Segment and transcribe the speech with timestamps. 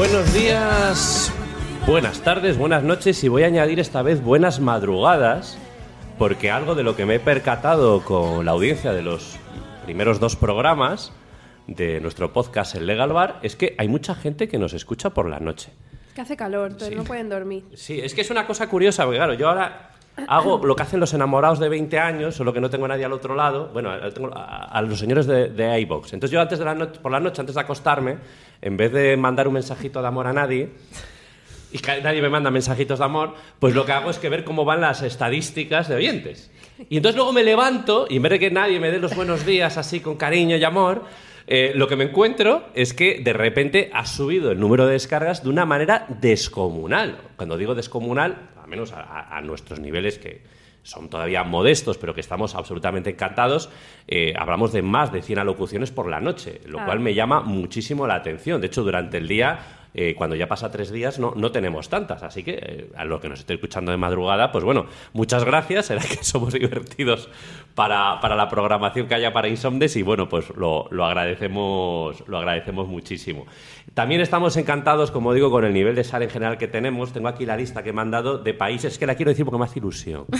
[0.00, 1.30] Buenos días,
[1.86, 5.58] buenas tardes, buenas noches y voy a añadir esta vez buenas madrugadas
[6.16, 9.36] porque algo de lo que me he percatado con la audiencia de los
[9.84, 11.12] primeros dos programas
[11.66, 15.28] de nuestro podcast El Legal Bar es que hay mucha gente que nos escucha por
[15.28, 15.70] la noche.
[16.08, 16.94] Es que hace calor, entonces Sí.
[16.94, 17.64] no pueden dormir.
[17.74, 19.90] Sí, es que es una cosa curiosa, porque claro, yo ahora
[20.28, 23.04] hago lo que hacen los enamorados de 20 años, solo que no tengo a nadie
[23.04, 26.14] al otro lado, bueno, a- tengo a, a los señores de, de iVox.
[26.14, 28.16] Entonces yo antes de la por la noche, antes de acostarme,
[28.62, 30.70] en vez de mandar un mensajito de amor a nadie,
[31.72, 34.64] y nadie me manda mensajitos de amor, pues lo que hago es que ver cómo
[34.64, 36.50] van las estadísticas de oyentes.
[36.88, 39.46] Y entonces luego me levanto y en vez de que nadie me dé los buenos
[39.46, 41.04] días así con cariño y amor,
[41.46, 45.42] eh, lo que me encuentro es que de repente ha subido el número de descargas
[45.42, 47.18] de una manera descomunal.
[47.36, 50.42] Cuando digo descomunal, al menos a nuestros niveles que
[50.82, 53.70] son todavía modestos, pero que estamos absolutamente encantados,
[54.08, 56.84] eh, hablamos de más de 100 alocuciones por la noche, lo Ah.
[56.86, 58.60] cual me llama muchísimo la atención.
[58.60, 59.58] De hecho, durante el día
[59.92, 62.22] eh, cuando ya pasa tres días no, no tenemos tantas.
[62.22, 65.86] Así que eh, a los que nos esté escuchando de madrugada, pues bueno, muchas gracias.
[65.90, 67.28] Será que somos divertidos
[67.74, 72.38] para, para la programación que haya para Insomnes y bueno, pues lo, lo agradecemos, lo
[72.38, 73.46] agradecemos muchísimo.
[73.94, 77.12] También estamos encantados, como digo, con el nivel de sal en general que tenemos.
[77.12, 79.64] Tengo aquí la lista que he mandado de países, que la quiero decir porque me
[79.64, 80.26] hace ilusión.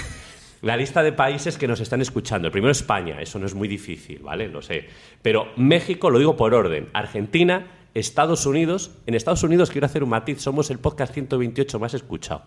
[0.62, 2.48] La lista de países que nos están escuchando.
[2.48, 4.46] El primero España, eso no es muy difícil, ¿vale?
[4.46, 4.88] Lo sé.
[5.22, 6.90] Pero México, lo digo por orden.
[6.92, 8.90] Argentina, Estados Unidos.
[9.06, 12.42] En Estados Unidos, quiero hacer un matiz, somos el podcast 128 más escuchado.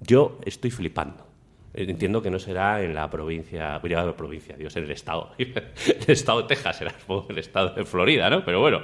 [0.00, 1.26] Yo estoy flipando.
[1.74, 5.32] Entiendo que no será en la provincia, voy a la provincia, Dios, en el estado.
[5.38, 6.94] el estado de Texas, será
[7.28, 8.44] el estado de Florida, ¿no?
[8.44, 8.80] Pero bueno.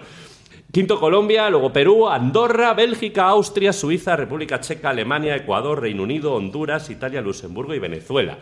[0.71, 6.91] Quinto Colombia, luego Perú, Andorra, Bélgica, Austria, Suiza, República Checa, Alemania, Ecuador, Reino Unido, Honduras,
[6.91, 8.39] Italia, Luxemburgo y Venezuela.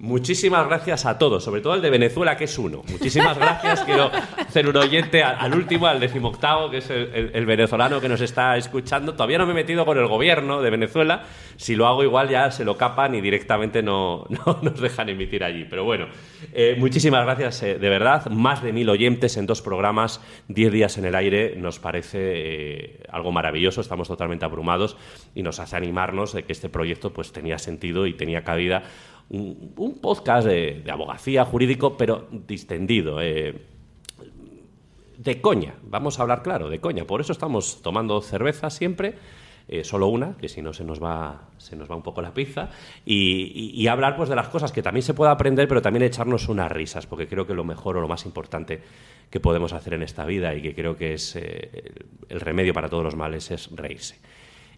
[0.00, 2.82] Muchísimas gracias a todos, sobre todo al de Venezuela, que es uno.
[2.90, 3.84] Muchísimas gracias.
[3.84, 8.56] Quiero hacer un oyente al, último, al decimoctavo, que es el, venezolano que nos está
[8.56, 9.12] escuchando.
[9.12, 11.24] Todavía no me he metido con el gobierno de Venezuela.
[11.56, 15.44] Si lo hago igual ya se lo capan y directamente no, no nos dejan emitir
[15.44, 15.66] allí.
[15.68, 16.06] Pero bueno,
[16.54, 18.24] eh, muchísimas gracias eh, de verdad.
[18.30, 21.56] Más de mil oyentes en dos programas, diez días en el aire.
[21.56, 23.82] Nos parece eh, algo maravilloso.
[23.82, 24.96] Estamos totalmente abrumados
[25.34, 28.84] y nos hace animarnos de que este proyecto pues tenía sentido y tenía cabida
[29.30, 33.20] un, podcast de, abogacía jurídico, pero distendido.
[33.22, 33.66] eh,
[35.20, 37.04] de coña, vamos a hablar claro, de coña.
[37.04, 39.16] Por eso estamos tomando cerveza siempre,
[39.68, 42.32] eh, solo una, que si no se nos va, se nos va un poco la
[42.32, 42.70] pizza,
[43.04, 46.72] y, hablar pues de las cosas que también se puede aprender, pero también echarnos unas
[46.72, 48.80] risas, porque creo que lo mejor o lo más importante
[49.28, 51.92] que podemos hacer en esta vida y que creo que es eh,
[52.30, 54.18] el remedio para todos los males es reírse.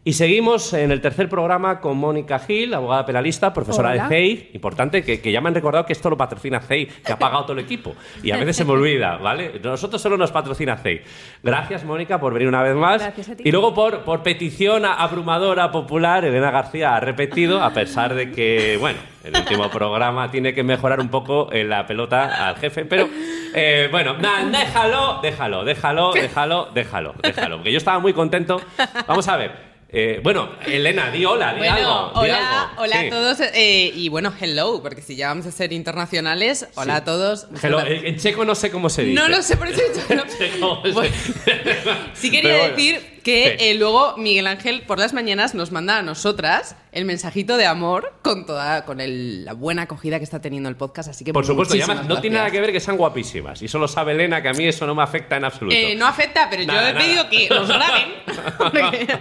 [0.04, 4.02] Y seguimos en el tercer programa con Mónica Gil, abogada penalista, profesora Hola.
[4.02, 4.50] de CEI.
[4.52, 7.44] Importante que, que ya me han recordado que esto lo patrocina CEI, que ha pagado
[7.44, 7.94] todo el equipo.
[8.20, 9.60] Y a veces se me olvida, ¿vale?
[9.62, 11.02] Nosotros solo nos patrocina CEI.
[11.44, 13.00] Gracias, Mónica, por venir una vez más.
[13.00, 13.44] Gracias a ti.
[13.46, 18.78] Y luego por, por petición abrumadora popular, Elena García ha repetido, a pesar de que,
[18.80, 23.08] bueno, el último programa tiene que mejorar un poco eh, la pelota al jefe, pero
[23.54, 27.56] eh, bueno, na- déjalo, déjalo, déjalo, déjalo, déjalo, déjalo.
[27.58, 28.60] Porque yo estaba muy contento.
[29.06, 29.71] Vamos a ver.
[29.94, 32.22] Eh, bueno, Elena, di hola, di Bueno, algo.
[32.22, 32.80] di hola, algo.
[32.82, 33.06] hola Sí.
[33.06, 36.98] a todos eh, y bueno, hello, porque si ya vamos a ser internacionales, hola Sí.
[37.02, 37.46] a todos.
[37.62, 39.20] Hello, en checo no sé cómo se dice.
[39.20, 40.24] No lo sé, por eso he dicho hello.
[40.38, 41.14] Checo, Bueno,
[42.14, 42.74] sí quería bueno.
[42.74, 43.64] decir que Sí.
[43.68, 48.12] eh, luego Miguel Ángel por las mañanas nos manda a nosotras el mensajito de amor
[48.22, 51.44] con toda con el- la buena acogida que está teniendo el podcast, así que Por
[51.46, 53.60] supuesto, además no tiene nada que ver que sean guapísimas.
[53.62, 55.74] Y eso lo sabe Elena, que a mí eso no me afecta en absoluto.
[55.76, 57.04] Eh, no afecta, pero Nada, yo he nada.
[57.04, 58.08] pedido que nos graben.
[58.58, 59.18] Porque-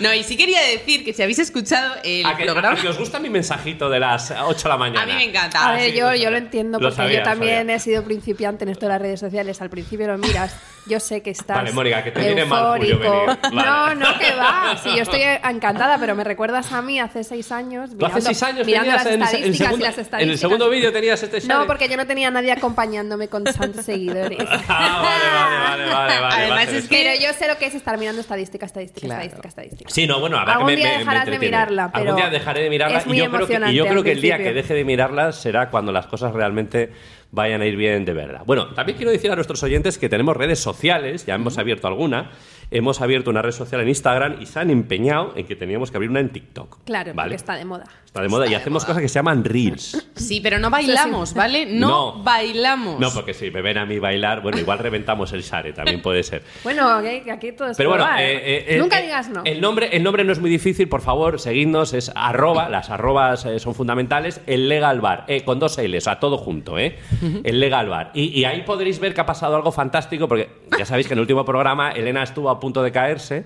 [0.00, 2.76] no, y sí quería decir que si habéis escuchado el ¿A que, programa...
[2.78, 5.02] a que os gusta mi mensajito de las 8 de la mañana?
[5.02, 5.68] A mí me encanta.
[5.68, 7.78] A ver, sí, yo, lo yo lo entiendo Lo porque sabía, yo lo también he
[7.78, 9.60] sido principiante en esto de las redes sociales.
[9.62, 10.56] Al principio lo miras,
[10.86, 11.56] yo sé que estás.
[11.56, 13.26] Vale, Mónica, que te viene mal Julio eufórico.
[13.26, 13.38] venir.
[13.42, 13.68] Vale.
[13.68, 14.76] No, no, que va.
[14.82, 17.90] Sí, yo estoy encantada, pero me recuerdas a mí hace seis años.
[17.90, 19.94] Tú hace mirando- 6 años mirando tenías las en, el- en estadísticas segundo, y las
[19.94, 20.40] en el estadísticas.
[20.40, 24.38] segundo vídeo tenías este No, porque yo no tenía a nadie acompañándome con tantos seguidores.
[24.68, 26.34] Ah, vale, vale, vale, vale.
[26.42, 26.78] Además vale.
[26.78, 29.22] es que- Pero yo sé lo que es estar mirando estadística, estadística, Claro.
[29.22, 29.90] estadística, estadística.
[29.90, 32.14] Sí, no, bueno, habrá Algún que me, día me- me dejarás de mirarla, Algún pero
[32.16, 34.20] día dejaré de mirarla es y muy yo creo que, y yo creo que el
[34.20, 36.92] día que deje de mirarla será cuando las cosas realmente
[37.30, 38.42] vayan a ir bien de verdad.
[38.44, 42.30] Bueno, también quiero decir a nuestros oyentes que tenemos redes sociales, ya hemos abierto alguna,
[42.72, 45.96] hemos abierto una red social en Instagram y se han empeñado en que teníamos que
[45.96, 46.78] abrir una en TikTok.
[46.84, 47.28] Claro, ¿vale?
[47.28, 47.84] porque está de moda.
[48.04, 48.86] Está de moda y de hacemos moda.
[48.88, 50.06] cosas que se llaman reels.
[50.16, 51.66] Sí, pero no bailamos, ¿vale?
[51.66, 52.22] No, No.
[52.22, 53.00] bailamos.
[53.00, 56.22] No, porque si me ven a mí bailar, bueno, igual reventamos el Sare, también puede
[56.22, 56.42] ser.
[56.64, 58.20] Bueno, aquí, aquí todo es Pero bueno, probar.
[58.22, 59.42] eh, eh, nunca eh, digas no.
[59.44, 63.46] El nombre, el nombre no es muy difícil, por favor, seguidnos, es arroba, las arrobas
[63.46, 66.98] eh, son fundamentales, el Legal Bar, eh, con dos L's, o sea, todo junto, ¿eh?
[67.44, 68.10] El Legal Bar.
[68.14, 71.18] Y, y ahí podréis ver que ha pasado algo fantástico, porque ya sabéis que en
[71.18, 73.44] el último programa Elena estuvo a punto de caerse.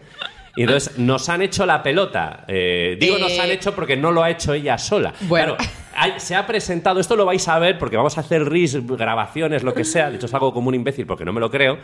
[0.58, 2.44] Y entonces nos han hecho la pelota.
[2.48, 5.12] Eh, digo Eh, nos han hecho porque no lo ha hecho ella sola.
[5.22, 5.56] Bueno.
[5.56, 8.74] Claro, hay- se ha presentado, esto lo vais a ver porque vamos a hacer ris,
[8.86, 10.08] grabaciones, lo que sea.
[10.08, 11.76] De hecho, es algo como un imbécil porque no me lo creo.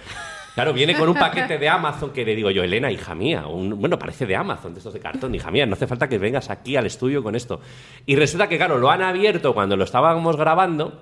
[0.54, 3.78] Claro, viene con un paquete de Amazon que le digo yo, Elena, hija mía, un-
[3.78, 6.48] bueno, parece de Amazon, de estos de cartón, hija mía, no hace falta que vengas
[6.50, 7.60] aquí al estudio con esto.
[8.06, 10.98] Y resulta que, claro, lo han abierto cuando lo estábamos grabando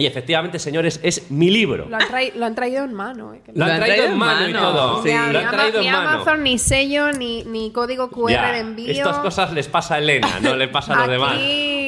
[0.00, 1.86] y efectivamente, señores, es mi libro.
[1.88, 3.34] Lo han, trai- lo han traído en mano.
[3.34, 5.02] eh, que Lo han traído en mano y todo.
[5.02, 5.08] Sí.
[5.10, 6.08] Ni a- Lo ni han Ama- traído ni en mano.
[6.10, 8.90] Amazon, ni sello, ni, ni código QR Ya, de envío.
[8.90, 11.34] Estas cosas les pasa a Elena, no le pasa a los Aquí- demás.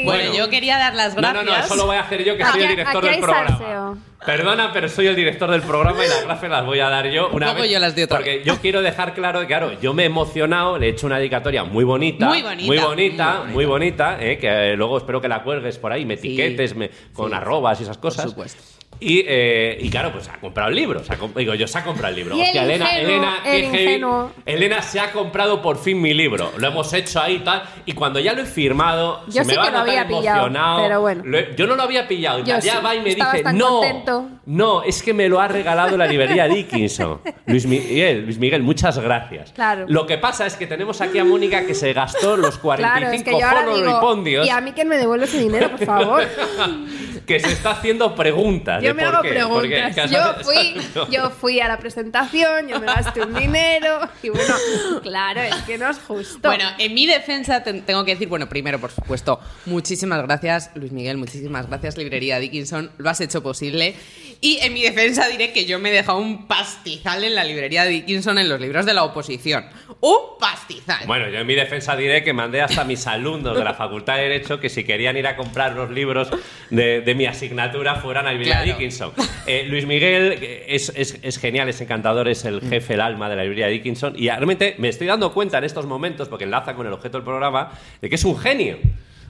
[0.04, 1.44] Bueno, yo quería dar las No, gracias.
[1.44, 3.14] no, no, eso lo voy a hacer yo, que Aquí- soy el director aquí del
[3.14, 3.48] hay programa.
[3.48, 3.96] salseo.
[4.24, 7.28] Perdona, pero soy el director del programa y las gracias las voy a dar yo
[7.30, 7.70] una Luego vez.
[7.72, 8.44] yo las doy otra Porque vez.
[8.46, 11.82] yo quiero dejar claro claro, yo me he emocionado, le he hecho una dedicatoria muy
[11.84, 12.26] bonita.
[12.28, 15.76] Muy bonita, Muy bonita, muy muy bonita, eh, que eh, luego espero que la cuelgues
[15.78, 18.30] por ahí, me etiquetes me- con arrobas y esas cosas.
[18.30, 18.62] supuesto.
[19.04, 21.02] Y, eh, y claro, pues ha comprado el libro.
[21.02, 22.36] se ha comp- digo, yo se ha comprado el libro.
[22.36, 24.32] Y el Hostia, Elena, ingenuo, Elena, el ingenuo.
[24.46, 26.52] Elena se ha comprado por fin mi libro.
[26.58, 27.62] Lo hemos hecho ahí y tal.
[27.84, 30.48] Y cuando ya lo he firmado, Yo se me va que a lo había pillado,
[30.82, 31.36] pero bueno.
[31.36, 32.44] He- yo no lo había pillado.
[32.44, 34.28] Ya sí, va y me dice, no, contento".
[34.46, 37.20] no, es que me lo ha regalado la librería Dickinson.
[37.46, 39.52] Luis Miguel, Luis Miguel, muchas gracias.
[39.52, 39.86] Claro.
[39.88, 43.12] Lo que pasa es que tenemos aquí a Mónica que se gastó los 45 Claro,
[43.14, 45.84] es que yo ahora digo, fondos y a mí que me devuelve ese dinero, por
[45.84, 46.22] favor.
[47.26, 48.82] que se está haciendo preguntas.
[48.82, 49.28] Yo de me por hago qué.
[49.30, 49.94] preguntas.
[49.94, 54.54] Porque- Yo fui, yo fui a la presentación, yo me gasté un dinero y bueno,
[55.02, 56.48] claro, es que no es justo.
[56.48, 60.92] Bueno, en mi defensa ten- tengo que decir, bueno, primero, por supuesto, muchísimas gracias, Luis
[60.92, 63.94] Miguel, muchísimas gracias, Librería Dickinson, lo has hecho posible.
[64.40, 67.84] Y en mi defensa diré que yo me he dejado un pastizal en la Librería
[67.84, 69.64] Dickinson en los libros de la oposición.
[70.00, 71.06] ¡Un pastizal!
[71.06, 74.16] Bueno, yo en mi defensa diré que mandé hasta a mis alumnos de la Facultad
[74.16, 76.28] de Derecho que si querían ir a comprar los libros
[76.70, 78.78] de, de mi asignatura fueran a librería Claro.
[78.78, 79.12] Dickinson.
[79.46, 80.38] Eh, Luis Miguel
[80.68, 84.14] es, es- es genial, es encantador, es el jefe, el alma de la librería Dickinson
[84.16, 87.24] y realmente me estoy dando cuenta en estos momentos, porque enlaza con el objeto del
[87.24, 87.70] programa,
[88.00, 88.78] de que es un genio.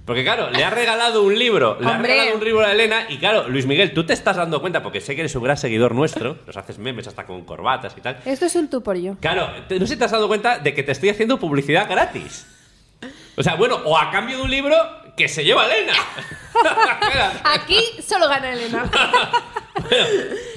[0.05, 3.19] Porque claro, le ha regalado un libro, le ha regalado un libro a Elena y
[3.19, 5.94] claro, Luis Miguel, tú te estás dando cuenta, porque sé que eres un gran seguidor
[5.94, 8.19] nuestro, nos haces memes hasta con corbatas y tal.
[8.25, 9.17] Esto es un tú por yo.
[9.20, 11.88] Claro, te- no sé si te has dado cuenta de que te estoy haciendo publicidad
[11.88, 12.46] gratis.
[13.37, 14.75] O sea, bueno, o a cambio de un libro
[15.17, 15.93] que se lleva Elena.
[17.44, 18.91] Aquí solo gana Elena.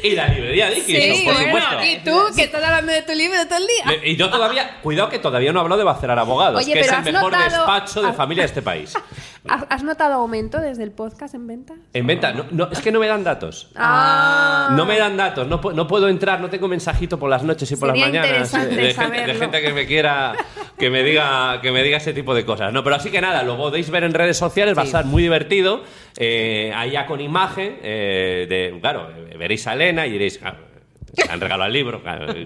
[0.03, 1.85] y la librería Dickinson, por bueno, supuesto.
[1.85, 3.85] y tú que estás hablando de tu libro todo el día.
[4.01, 6.87] Le- Y yo todavía, cuidado que todavía no hablo de Bacelar Abogados, Oye, que es
[6.87, 8.93] pero el has mejor notado- despacho de familia de este país.
[9.47, 11.77] ¿Has, has notado aumento desde el podcast en ventas?
[11.93, 13.69] En venta, no, no, es que no me dan datos.
[13.75, 14.69] Ah.
[14.71, 17.71] No me dan datos, no, pu- no puedo entrar, no tengo mensajito por las noches
[17.71, 19.39] y por Sería las mañanas interesante de, gente, de saberlo.
[19.39, 20.33] gente que me quiera
[20.79, 22.73] que me diga que me diga ese tipo de cosas.
[22.73, 24.89] No, pero así que nada, lo podéis ver en redes sociales, va a Sí.
[24.89, 25.83] estar muy divertido.
[26.17, 30.55] Eh, allá con imagen, eh, de, claro, veréis a Elena y diréis, ah,
[31.13, 32.01] se han regalado el libro,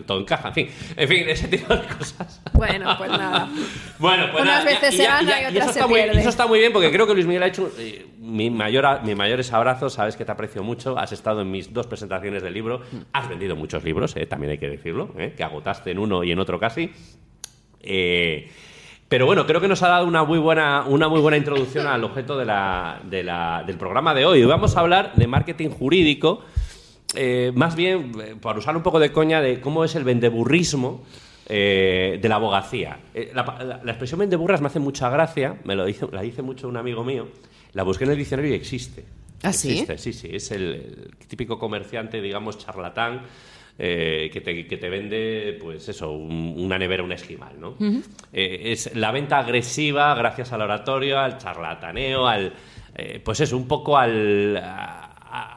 [0.06, 2.40] todo encaja, en fin, en fin, ese tipo de cosas.
[2.54, 3.50] Bueno, pues nada.
[4.00, 6.20] Bueno, pues Unas nada, veces se gana y eso otras se está muy, pierde.
[6.22, 9.16] eso está muy bien porque creo que Luis Miguel ha hecho eh, mi mayor, mis
[9.16, 12.82] mayores abrazos, sabes que te aprecio mucho, has estado en mis dos presentaciones del libro,
[13.12, 16.32] has vendido muchos libros, eh, también hay que decirlo, eh, que agotaste en uno y
[16.32, 16.92] en otro casi.
[17.82, 18.50] Eh,
[19.10, 22.04] pero bueno, creo que nos ha dado una muy buena, una muy buena introducción al
[22.04, 24.42] objeto de la- de la- del programa de hoy.
[24.42, 26.42] Hoy vamos a hablar de marketing jurídico,
[27.16, 31.04] eh, más bien, eh, por usar un poco de coña, de cómo es el vendeburrismo
[31.52, 33.00] eh, de la abogacía.
[33.16, 36.44] Eh, la, la- la expresión vendeburras me hace mucha gracia, me lo dice, la dice
[36.44, 37.28] mucho un amigo mío,
[37.74, 39.04] la busqué en el diccionario y existe.
[39.42, 39.72] ¿Ah, sí?
[39.72, 43.22] Existe, sí, sí, es el, el típico comerciante, digamos, charlatán,
[43.82, 47.76] eh, que, te, que te vende, pues eso, un- una nevera, un esquimal, ¿no?
[48.34, 52.52] Eh, es la venta agresiva gracias al oratorio, al charlataneo, al,
[52.96, 55.06] eh, pues eso, un poco al, a-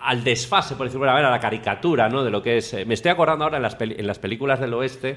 [0.05, 2.23] al desfase, por decirlo de manera, a la caricatura, ¿no?
[2.23, 2.73] De lo que es...
[2.75, 5.17] eh, me estoy acordando ahora en las, en las películas del oeste,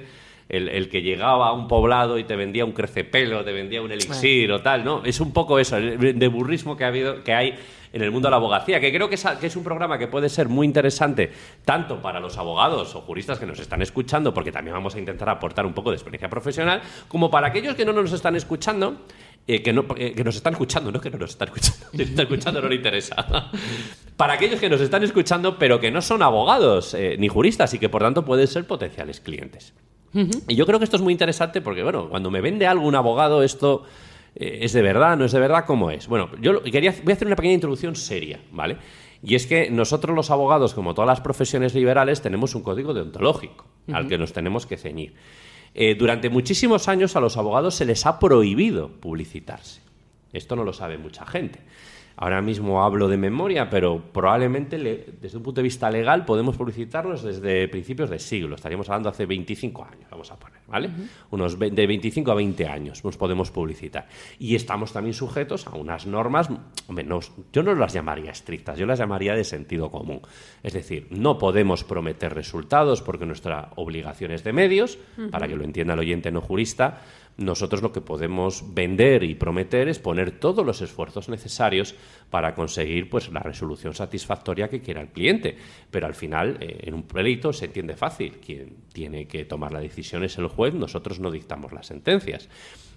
[0.50, 3.92] el, el que llegaba a un poblado y te vendía un crecepelo, te vendía un
[3.92, 5.04] elixir o tal, ¿no?
[5.04, 7.56] Es un poco eso, el de burrismo que ha habido, que hay
[7.94, 9.98] en el mundo de la abogacía, que creo que es, a- que es un programa
[9.98, 11.32] que puede ser muy interesante
[11.64, 15.30] tanto para los abogados o juristas que nos están escuchando, porque también vamos a intentar
[15.30, 18.98] aportar un poco de experiencia profesional, como para aquellos que no nos están escuchando,
[19.48, 21.98] eh, que, no, eh, que nos están escuchando, no que no nos están escuchando, si
[22.00, 23.16] nos está escuchando no le interesa.
[24.18, 27.80] para aquellos que nos están escuchando, pero que no son abogados eh, ni juristas y
[27.80, 29.74] que por tanto pueden ser potenciales clientes.
[30.48, 32.95] Y yo creo que esto es muy interesante porque, bueno, cuando me vende algo un
[32.95, 33.84] abogado, esto
[34.36, 36.07] eh, es de verdad, no es de verdad, ¿cómo es?
[36.07, 38.77] Bueno, yo quería, voy a hacer una pequeña introducción seria, ¿vale?
[39.24, 43.65] Y es que nosotros los abogados, como todas las profesiones liberales, tenemos un código deontológico
[43.91, 45.15] al que nos tenemos que ceñir.
[45.74, 49.81] Eh, durante muchísimos años a los abogados se les ha prohibido publicitarse.
[50.31, 51.60] Esto no lo sabe mucha gente.
[52.17, 56.55] Ahora mismo hablo de memoria, pero probablemente le- desde un punto de vista legal podemos
[56.55, 58.55] publicitarnos desde principios de siglo.
[58.55, 60.89] Estaríamos hablando hace 25 años, vamos a poner, ¿vale?
[61.31, 64.07] Unos de 25 a 20 años nos podemos publicitar.
[64.39, 67.19] Y estamos también sujetos a unas normas, no-
[67.51, 70.22] yo no las llamaría estrictas, yo las llamaría de sentido común.
[70.63, 74.98] Es decir, no podemos prometer resultados porque nuestra obligación es de medios,
[75.31, 77.01] para que lo entienda el oyente no jurista,
[77.38, 81.96] nosotros lo que podemos vender y prometer es poner todos los esfuerzos necesarios
[82.30, 85.58] para conseguir pues la resolución satisfactoria que quiera el cliente.
[85.92, 88.38] Pero al final, eh, en un pleito se entiende fácil.
[88.38, 92.48] Quien tiene que tomar la decisión es el juez, nosotros no dictamos las sentencias.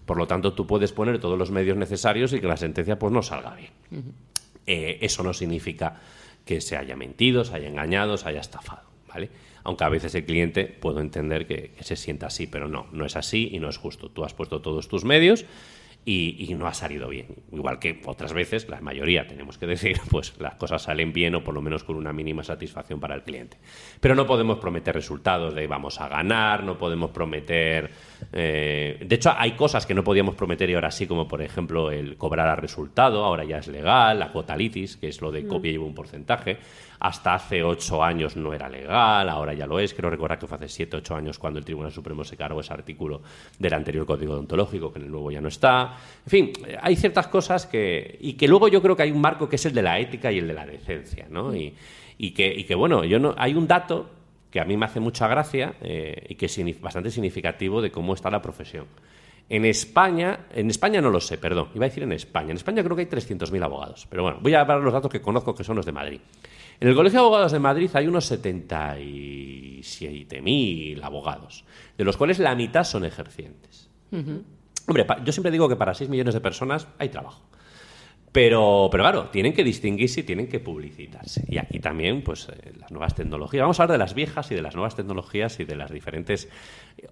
[0.07, 3.13] Por lo tanto, tú puedes poner todos los medios necesarios y que la sentencia pues
[3.13, 3.73] no salga bien.
[4.67, 6.01] Eh, eso no significa
[6.45, 9.29] que se haya mentido, se haya engañado, se haya estafado, ¿vale?
[9.69, 13.05] Aunque a veces el cliente puedo entender que, que se sienta así, pero no, no
[13.05, 14.09] es así y no es justo.
[14.09, 15.45] Tú has puesto todos tus medios
[16.07, 17.27] y, y no ha salido bien.
[17.53, 21.45] Igual que otras veces, la mayoría, tenemos que decir, pues las cosas salen bien o
[21.45, 23.59] por lo menos con una mínima satisfacción para el cliente.
[24.01, 27.91] Pero no podemos prometer resultados de vamos a ganar, no podemos prometer...
[28.33, 31.91] eh, de hecho, hay cosas que no podíamos prometer y ahora sí, como por ejemplo
[31.91, 35.47] el cobrar a resultado, ahora ya es legal, la cuota litis, que es lo de
[35.47, 36.57] copia y lleva un porcentaje.
[37.01, 39.95] Hasta hace ocho años no era legal, ahora ya lo es.
[39.95, 42.73] Creo recordar que fue hace siete, ocho años cuando el Tribunal Supremo se cargó ese
[42.73, 43.23] artículo
[43.59, 45.97] del anterior Código Deontológico, que en el nuevo ya no está.
[46.25, 48.19] En fin, hay ciertas cosas que...
[48.21, 50.33] Y que luego yo creo que hay un marco que es el de la ética
[50.33, 51.55] y el de la decencia, ¿no?
[51.55, 51.75] Y,
[52.19, 53.35] y que, y que, bueno, yo no...
[53.39, 54.11] Hay un dato
[54.51, 58.15] que a mí me hace mucha gracia eh, y que es bastante significativo de cómo
[58.15, 58.87] está la profesión.
[59.51, 62.51] En España, en España no lo sé, perdón, iba a decir en España.
[62.51, 65.23] En España creo que hay 300.000 abogados, pero bueno, voy a hablar los datos que
[65.23, 66.21] conozco que son los de Madrid.
[66.81, 71.65] En el Colegio de Abogados de Madrid hay unos 77.000 abogados,
[71.97, 73.89] de los cuales la mitad son ejercientes.
[74.87, 77.48] Hombre, yo siempre digo que para 6 millones de personas hay trabajo.
[78.33, 81.45] Pero, pero claro, tienen que distinguirse y tienen que publicitarse.
[81.49, 83.63] Y aquí también, pues, eh, las nuevas tecnologías.
[83.63, 86.49] Vamos a hablar de las viejas y de las nuevas tecnologías y de las diferentes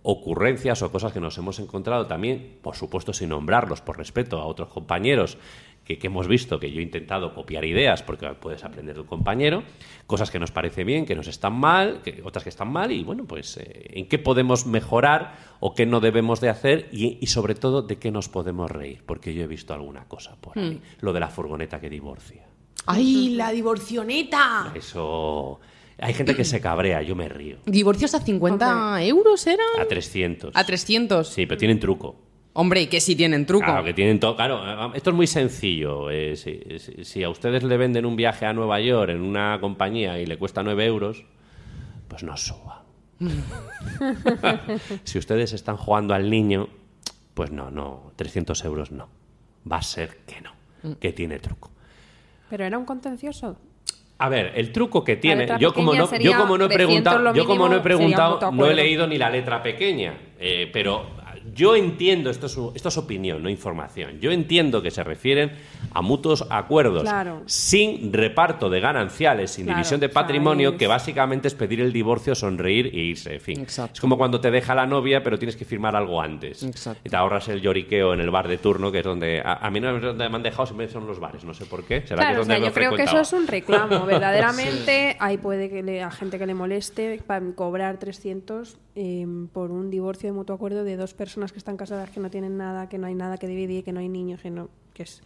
[0.02, 4.46] ocurrencias o cosas que nos hemos encontrado también, por supuesto, sin nombrarlos, por respeto a
[4.46, 5.38] otros compañeros
[5.86, 9.06] que, que hemos visto que yo he intentado copiar ideas porque puedes aprender de un
[9.06, 9.62] compañero,
[10.06, 13.04] cosas que nos parece bien, que nos están mal, que, otras que están mal, y
[13.04, 17.26] bueno, pues eh, en qué podemos mejorar o qué no debemos de hacer y, y
[17.28, 20.80] sobre todo de qué nos podemos reír, porque yo he visto alguna cosa por ahí,
[21.00, 22.44] lo de la furgoneta que divorcia.
[22.86, 24.72] ¡Ay, la divorcioneta!
[24.74, 25.60] Eso...
[25.98, 27.56] Hay gente que se cabrea, yo me río.
[27.64, 29.66] ¿Divorcios a 50 euros eran?
[29.80, 30.54] A 300.
[30.54, 31.26] A 300.
[31.26, 32.16] Sí, pero tienen truco.
[32.58, 33.64] Hombre, y que si tienen truco.
[33.66, 34.34] Claro, que tienen todo.
[34.34, 36.10] Claro, esto es muy sencillo.
[36.10, 39.58] eh, si, si- si a ustedes le venden un viaje a Nueva York en una
[39.60, 41.24] compañía y le cuesta 9 euros,
[42.08, 42.84] pues no suba.
[45.04, 46.68] si ustedes están jugando al niño,
[47.34, 49.08] pues no, no, 300 euros no.
[49.70, 51.70] Va a ser que no, que tiene truco.
[52.48, 53.58] Pero era un contencioso.
[54.18, 57.12] A ver, el truco que tiene, yo como no, sería yo como no he 300
[57.12, 61.06] preguntado, yo como no he preguntado, no he leído ni la letra pequeña, eh, pero
[61.54, 64.20] yo entiendo, esto es, esto es opinión, no información.
[64.20, 65.52] Yo entiendo que se refieren
[65.92, 67.42] a mutuos acuerdos Claro.
[67.46, 71.54] sin reparto de gananciales, sin Claro, división de o sea, patrimonio, es- que básicamente es
[71.54, 73.34] pedir el divorcio, sonreír e irse.
[73.34, 73.92] En fin, Exacto.
[73.94, 76.62] es como cuando te deja la novia, pero tienes que firmar algo antes.
[76.62, 77.00] Exacto.
[77.04, 79.70] Y te ahorras el lloriqueo en el bar de turno, que es donde a, a
[79.70, 82.02] mí no es donde me han dejado, siempre son los bares, no sé por qué.
[82.06, 84.04] ¿Será que Claro, o sea, yo creo que eso es un reclamo.
[84.06, 89.70] Verdaderamente, hay puede que le, a gente que le moleste para cobrar 300 eh, por
[89.70, 92.88] un divorcio de mutuo acuerdo de dos personas que están casadas, que no tienen nada,
[92.88, 95.22] que no hay nada que dividir, que no hay niños, que no, que es,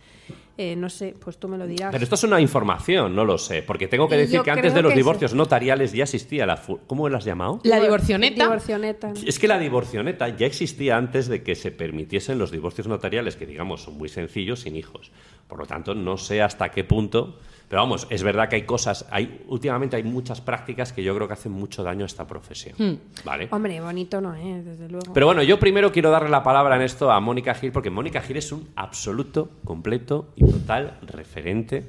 [0.59, 1.91] eh, no sé, pues tú me lo dirás.
[1.93, 4.75] Pero esto es una información, no lo sé, porque tengo que decir yo que antes
[4.75, 6.57] de los divorcios notariales ya existía la...
[6.57, 7.61] fu- ¿Cómo lo has llamado?
[7.65, 8.45] La Divor- divorcioneta.
[8.45, 9.13] Divorcioneta.
[9.27, 13.47] Es que la divorcioneta ya existía antes de que se permitiesen los divorcios notariales, que
[13.47, 15.11] digamos son muy sencillos, sin hijos.
[15.49, 17.39] Por lo tanto, no sé hasta qué punto.
[17.69, 21.29] Pero vamos, es verdad que hay cosas, hay, últimamente hay muchas prácticas que yo creo
[21.29, 22.99] que hacen mucho daño a esta profesión.
[23.25, 23.47] ¿Vale?
[23.53, 25.13] Hombre, bonito no es, desde luego.
[25.15, 28.23] Pero bueno, yo primero quiero darle la palabra en esto a Mónica Gil, porque Mónica
[28.23, 31.85] Gil es un absoluto, completo y total referente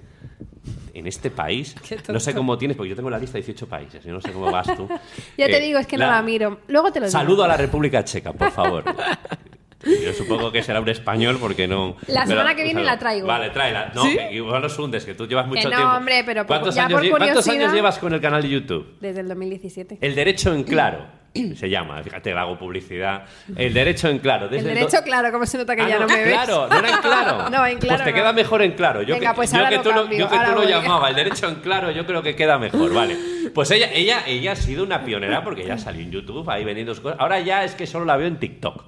[0.94, 1.76] en este país.
[2.10, 4.32] No sé cómo tienes, porque yo tengo la lista de 18 países, yo no sé
[4.32, 4.88] cómo vas tú.
[5.38, 6.60] ya te Eh, digo, es que no la miro.
[6.68, 7.18] Luego te lo digo.
[7.18, 8.84] Saludo a la República Checa, por favor.
[9.84, 11.96] Yo supongo que será un español porque no.
[12.08, 13.26] La pero- semana que viene la traigo.
[13.26, 13.92] Vale, tráela.
[13.96, 14.16] No, ¿Sí?
[14.16, 15.96] que igual los hundes, que tú llevas mucho no, tiempo.
[15.96, 18.98] hombre, pero ¿Cuántos, ya años, por ¿Cuántos años llevas con el canal de YouTube?
[19.00, 19.98] Desde el 2017.
[20.00, 21.00] El derecho en claro.
[21.56, 23.24] Se llama, fíjate, le hago publicidad.
[23.56, 24.48] El derecho en claro.
[24.52, 26.34] El derecho, do- claro, ¿cómo se nota que Ah, ya no, me ves?
[26.34, 27.50] claro, no era en claro.
[27.50, 28.16] No, en claro Pues te no.
[28.18, 29.02] queda mejor en claro.
[29.02, 30.56] Yo Venga, que, pues yo ahora que lo tú lo, cambio, yo que ahora tú
[30.56, 30.70] lo voy.
[30.72, 33.16] llamaba el derecho en claro, yo creo que queda mejor, vale.
[33.54, 36.94] Pues ella, ella, ella ha sido una pionera porque ya salió en YouTube, ahí vendiendo
[36.94, 37.20] sus cosas.
[37.20, 38.84] Ahora ya es que solo la veo en TikTok.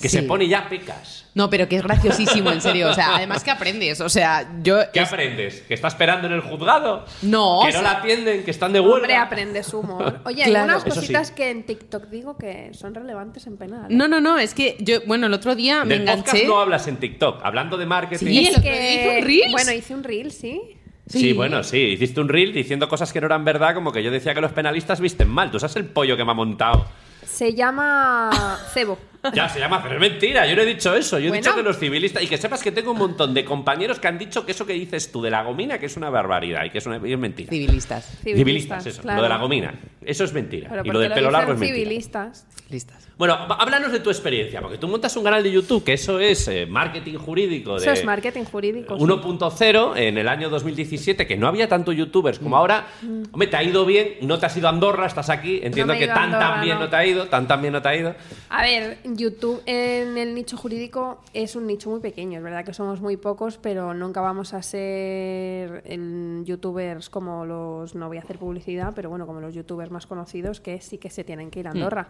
[0.00, 0.16] Que Sí.
[0.18, 1.26] se pone ya pecas.
[1.34, 2.88] No, pero que es graciosísimo, en serio.
[2.88, 4.00] O sea, además que aprendes.
[4.00, 4.78] O sea, yo.
[4.92, 5.60] ¿Qué es- aprendes?
[5.62, 7.04] ¿Que está esperando en el juzgado?
[7.22, 8.42] No, ¿Que o no sea- la atienden?
[8.44, 8.96] ¿Que están de huelga?
[8.96, 10.20] Hombre, aprendes humor.
[10.24, 10.64] Oye, hay Claro.
[10.64, 11.00] unas Eso sí.
[11.00, 13.84] cositas que en TikTok digo que son relevantes en penal.
[13.90, 13.94] ¿eh?
[13.94, 14.38] No, no, no.
[14.38, 16.46] Es que yo, bueno, el otro día me Del podcast enganché.
[16.48, 17.40] no hablas en TikTok.
[17.44, 18.26] Hablando de marketing...
[18.26, 19.52] Sí, Es que- hice un Reels.
[19.52, 20.60] Bueno, hice un reel, sí.
[21.06, 21.18] Sí.
[21.20, 21.32] Sí.
[21.32, 21.76] bueno, sí.
[21.78, 24.52] Hiciste un reel diciendo cosas que no eran verdad, como que yo decía que los
[24.52, 25.50] penalistas visten mal.
[25.50, 26.86] Tú sabes el pollo que me ha montado.
[27.26, 28.30] Se llama
[28.74, 28.96] Cebo.
[29.34, 30.46] Ya se llama, pero es mentira.
[30.46, 31.18] Yo no he dicho eso.
[31.18, 31.42] Yo he Bueno.
[31.42, 32.22] dicho que los civilistas.
[32.22, 34.72] Y que sepas que tengo un montón de compañeros que han dicho que eso que
[34.72, 37.18] dices tú de la gomina, que es una barbaridad y que es, una, y es
[37.18, 37.50] mentira.
[37.50, 38.18] Civilistas.
[38.24, 39.02] Civilistas, eso.
[39.02, 39.18] claro.
[39.18, 39.74] Lo de la gomina.
[40.04, 40.68] Eso es mentira.
[40.70, 41.76] Pero y lo del pelo largo es mentira.
[41.78, 42.46] civilistas.
[42.70, 43.08] Listas.
[43.18, 46.46] Bueno, háblanos de tu experiencia, porque tú montas un canal de YouTube, que eso es
[46.48, 48.96] eh, marketing jurídico de Eso es marketing jurídico.
[48.96, 49.04] sí.
[49.04, 52.86] 1.0 en el año 2017, que no había tanto youtubers como ahora.
[53.32, 55.60] Hombre, te ha ido bien, no te has ido a Andorra, estás aquí.
[55.62, 56.84] Entiendo que tan Andorra, bien no.
[56.84, 56.90] no.
[56.90, 58.14] te ha ido, tan tan bien no te ha ido.
[58.48, 62.38] A ver, YouTube en el nicho jurídico es un nicho muy pequeño.
[62.38, 67.94] Es verdad que somos muy pocos, pero nunca vamos a ser en youtubers como los,
[67.94, 71.10] no voy a hacer publicidad, pero bueno, como los youtubers más conocidos que sí que
[71.10, 72.08] se tienen que ir a Andorra.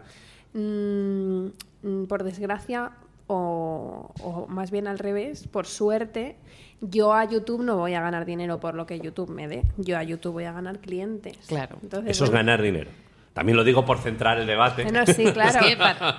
[0.53, 1.47] Mm,
[1.83, 2.91] mm, por desgracia,
[3.27, 6.35] o, o más bien al revés, por suerte,
[6.81, 9.63] yo a YouTube no voy a ganar dinero por lo que YouTube me dé.
[9.77, 11.37] Yo a YouTube voy a ganar clientes.
[11.47, 11.77] Claro.
[11.81, 12.89] Entonces, Eso es bueno, ganar dinero.
[13.33, 14.83] También lo digo por centrar el debate.
[14.83, 15.59] bueno, sí, claro.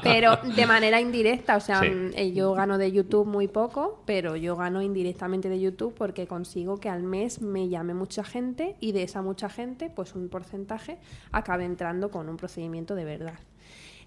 [0.02, 1.90] Pero de manera indirecta, o sea, Sí.
[1.90, 6.26] mm, eh, yo gano de YouTube muy poco, pero yo gano indirectamente de YouTube porque
[6.26, 10.28] consigo que al mes me llame mucha gente y de esa mucha gente, pues un
[10.30, 10.98] porcentaje
[11.32, 13.38] acabe entrando con un procedimiento de verdad.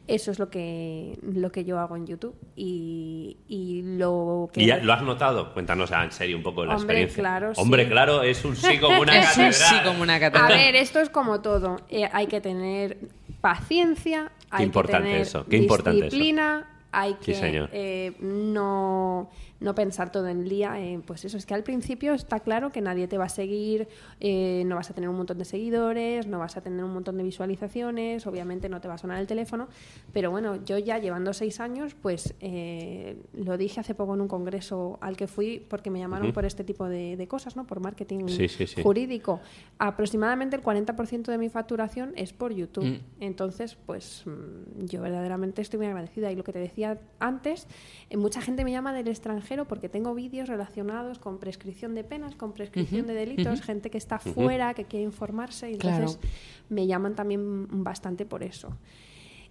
[0.07, 2.35] Eso es lo que, lo que yo hago en YouTube.
[2.55, 4.62] Y, y lo que...
[4.62, 5.51] ¿Y ya lo has notado?
[5.53, 7.21] Cuéntanos ah, en serio un poco la Hombre, experiencia.
[7.24, 7.62] claro, sí.
[7.62, 9.53] Hombre, claro, es un sí como una Es un catedral.
[9.53, 10.53] sí como una A catedral.
[10.53, 11.77] ver, esto es como todo.
[11.89, 12.97] Eh, hay que tener
[13.41, 16.05] paciencia, hay importante que tener eso, qué importante eso.
[16.05, 17.69] disciplina, hay Sí, que señor.
[17.74, 19.29] eh, no,
[19.65, 20.79] no pensar todo el día.
[20.79, 23.87] en, pues eso, es que al principio está claro que nadie te va a seguir,
[24.22, 27.18] eh, no vas a tener un montón de seguidores, no vas a tener un montón
[27.18, 29.68] de visualizaciones, obviamente no te va a sonar el teléfono,
[30.13, 34.27] pero bueno, yo ya llevando seis años, pues eh, lo dije hace poco en un
[34.27, 37.66] congreso al que fui porque me llamaron por este tipo de, de cosas, ¿no?
[37.66, 38.83] Por marketing Sí, sí, sí.
[38.83, 39.42] jurídico.
[39.79, 42.85] Aproximadamente el 40% de mi facturación es por YouTube.
[42.85, 43.00] Mm.
[43.22, 46.31] Entonces, pues mm, yo verdaderamente estoy muy agradecida.
[46.31, 47.68] Y lo que te decía antes,
[48.09, 52.35] eh, mucha gente me llama del extranjero porque tengo vídeos relacionados con prescripción de penas,
[52.35, 55.72] con prescripción de delitos, gente que está fuera, que quiere informarse.
[55.72, 56.00] Y Claro.
[56.07, 56.20] entonces
[56.68, 58.75] me llaman también bastante por eso.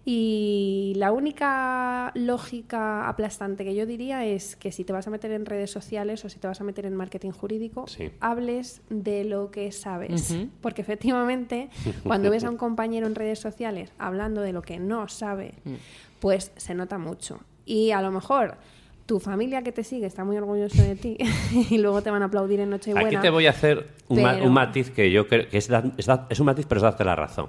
[0.06, 5.30] Y la única lógica aplastante que yo diría es que si te vas a meter
[5.30, 8.10] en redes sociales o si te vas a meter en marketing jurídico, Sí.
[8.20, 10.30] hables de lo que sabes.
[10.30, 10.48] Ujú.
[10.60, 11.70] Porque efectivamente,
[12.04, 15.74] cuando ves a un compañero en redes sociales hablando de lo que no sabe, Mm.
[16.20, 17.40] pues se nota mucho.
[17.64, 18.58] Y a lo mejor
[19.06, 21.16] tu familia que te sigue está muy orgulloso de ti
[21.70, 23.06] y luego te van a aplaudir en Nochebuena.
[23.08, 25.68] Aquí te voy a hacer un, ma- pero- un matiz que yo creo que es,
[25.68, 27.48] da- es da- es un matiz, pero es darte la razón.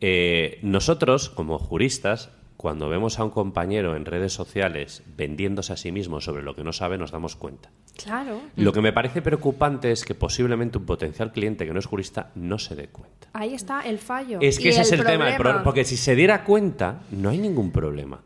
[0.00, 5.90] Eh, nosotros, como juristas, cuando vemos a un compañero en redes sociales vendiéndose a sí
[5.92, 7.70] mismo sobre lo que no sabe, nos damos cuenta.
[8.02, 8.40] Claro.
[8.56, 12.30] Lo que me parece preocupante es que posiblemente un potencial cliente que no es jurista
[12.36, 13.28] no se dé cuenta.
[13.32, 14.38] Ahí está el fallo.
[14.40, 15.58] Es que Y ese es el tema, el problema.
[15.60, 18.20] pro- porque si se diera cuenta, no hay ningún problema.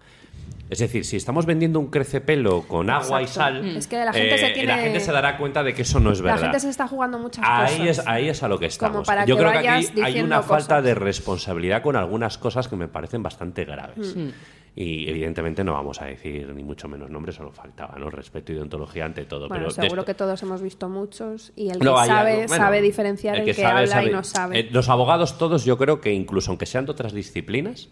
[0.68, 3.76] Es decir, si estamos vendiendo un crecepelo con agua y sal, Mm.
[3.76, 6.10] Es que la gente se tiene- la gente se dará cuenta de que eso no
[6.10, 6.40] es La verdad.
[6.42, 7.98] gente se está jugando muchas Ahí cosas.
[8.00, 9.06] es, ahí es a lo que estamos.
[9.06, 12.76] para Yo que creo que aquí hay una falta de responsabilidad con algunas cosas que
[12.76, 14.16] me parecen bastante graves.
[14.16, 14.28] Mm.
[14.78, 18.10] Y evidentemente no vamos a decir ni mucho menos nombres, solo faltaba, ¿no?
[18.10, 19.48] Respeto y deontología ante todo.
[19.48, 22.82] Bueno, pero seguro esto- que todos hemos visto muchos y el que sabe, bueno, sabe
[22.82, 24.08] diferenciar el que, sabe, habla sabe.
[24.08, 24.58] y no sabe.
[24.60, 27.88] Eh, los abogados todos, yo creo que incluso aunque sean de otras disciplinas,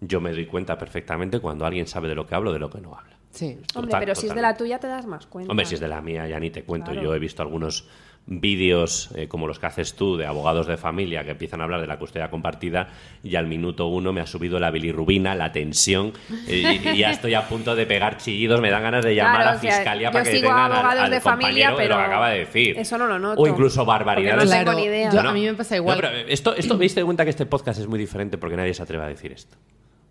[0.00, 2.80] yo me doy cuenta perfectamente cuando alguien sabe de lo que hablo de lo que
[2.80, 3.16] no habla.
[3.30, 3.58] Sí.
[3.74, 5.50] Hombre, Total, pero si es de la tuya te das más cuenta.
[5.52, 6.90] Hombre, si es de la mía, ya ni te cuento.
[6.90, 7.06] Claro.
[7.06, 7.86] Yo he visto algunos
[8.26, 11.80] vídeos eh, como los que haces tú de abogados de familia que empiezan a hablar
[11.80, 12.88] de la custodia compartida
[13.22, 16.12] y al minuto uno me ha subido la bilirrubina, la tensión
[16.46, 19.36] eh, y, y ya estoy a punto de pegar chillidos, me dan ganas de llamar
[19.42, 21.76] Claro, a o sea, fiscalía yo para que detengan al, abogados al de familia, compañero
[21.78, 22.78] de lo que pero acaba de decir.
[22.78, 23.40] eso no lo noto.
[23.42, 24.44] O incluso barbaridades.
[24.50, 25.10] no tengo ni idea.
[25.12, 25.98] yo- No, a mí me pasa no, igual.
[26.00, 28.82] pero esto, esto me diste cuenta que este podcast es muy diferente porque nadie se
[28.82, 29.56] atreve a decir esto.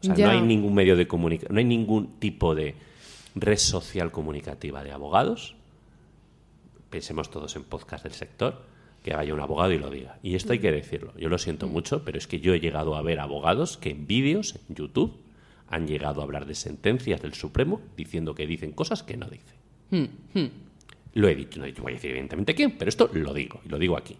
[0.01, 2.75] O sea, no hay ningún medio de comunicación, no hay ningún tipo de
[3.35, 5.55] red social comunicativa de abogados.
[6.89, 8.63] Pensemos todos en podcast del sector,
[9.03, 10.17] que vaya un abogado y lo diga.
[10.23, 11.13] Y esto hay que decirlo.
[11.17, 14.07] Yo lo siento mucho, pero es que yo he llegado a ver abogados que en
[14.07, 15.13] vídeos, en YouTube,
[15.67, 19.55] han llegado a hablar de sentencias del Supremo diciendo que dicen cosas que no dicen.
[19.91, 20.49] Hmm, hmm.
[21.13, 23.77] Lo he dicho, no voy a decir evidentemente quién, pero esto lo digo, y lo
[23.77, 24.17] digo aquí.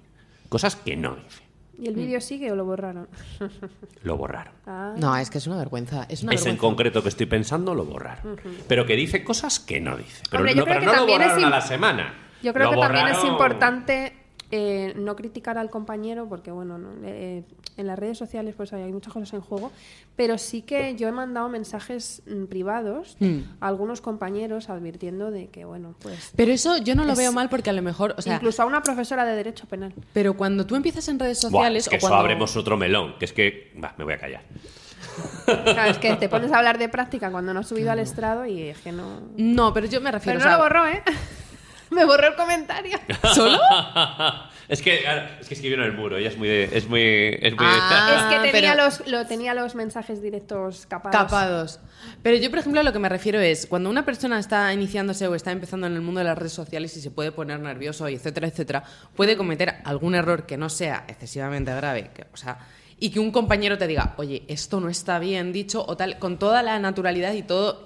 [0.48, 1.49] Cosas que no dice.
[1.80, 3.08] ¿Y el vídeo sigue o lo borraron?
[4.04, 4.54] Lo borraron.
[4.66, 4.94] Ah.
[4.98, 6.06] No, es que es una vergüenza.
[6.10, 8.38] Es una Eso en concreto que estoy pensando lo borraron.
[8.68, 10.24] Pero que dice cosas que no dice.
[10.30, 12.14] Pero Hombre, no, pero lo también es borraron a la semana.
[12.42, 14.14] Yo creo Lo que también es importante
[14.52, 17.44] eh, no criticar al compañero porque, bueno, no, eh,
[17.78, 19.72] en las redes sociales pues hay muchas cosas en juego,
[20.16, 23.40] pero sí que yo he mandado mensajes mm, privados Mm.
[23.60, 26.32] a algunos compañeros advirtiendo de que, bueno, pues...
[26.36, 28.64] Pero eso yo no lo Es- veo mal porque a lo mejor, o sea, incluso
[28.64, 29.94] a una profesora de Derecho Penal.
[30.14, 33.16] pero cuando tú empiezas en redes Buah, sociales es que o eso abremos otro melón,
[33.20, 33.74] que es que...
[33.84, 34.42] Va, me voy a callar.
[35.46, 38.46] Claro, es que te pones a hablar de práctica cuando no has subido al estrado
[38.46, 39.22] y es que no...
[39.38, 40.40] No, pero yo me Pero refiero...
[40.40, 41.02] no o sea, lo borró, ¿eh?
[41.96, 42.98] Me borró el comentario.
[43.34, 43.60] ¿Solo?
[44.68, 47.02] es que claro, es que escribió en el muro, ella es muy de- es muy
[47.02, 48.30] es muy Ah.
[48.30, 51.18] es que tenía, pero- los, lo, tenía los mensajes directos capados.
[51.18, 51.80] Capados.
[52.24, 55.28] Pero yo, por ejemplo, a lo que me refiero es cuando una persona está iniciándose
[55.28, 58.08] o está empezando en el mundo de las redes sociales y se puede poner nervioso
[58.08, 58.84] y etcétera, etcétera,
[59.16, 62.60] puede cometer algún error que no sea excesivamente grave, que, o sea,
[63.00, 66.38] y que un compañero te diga, oye, esto no está bien dicho o tal, con
[66.38, 67.86] toda la naturalidad y todo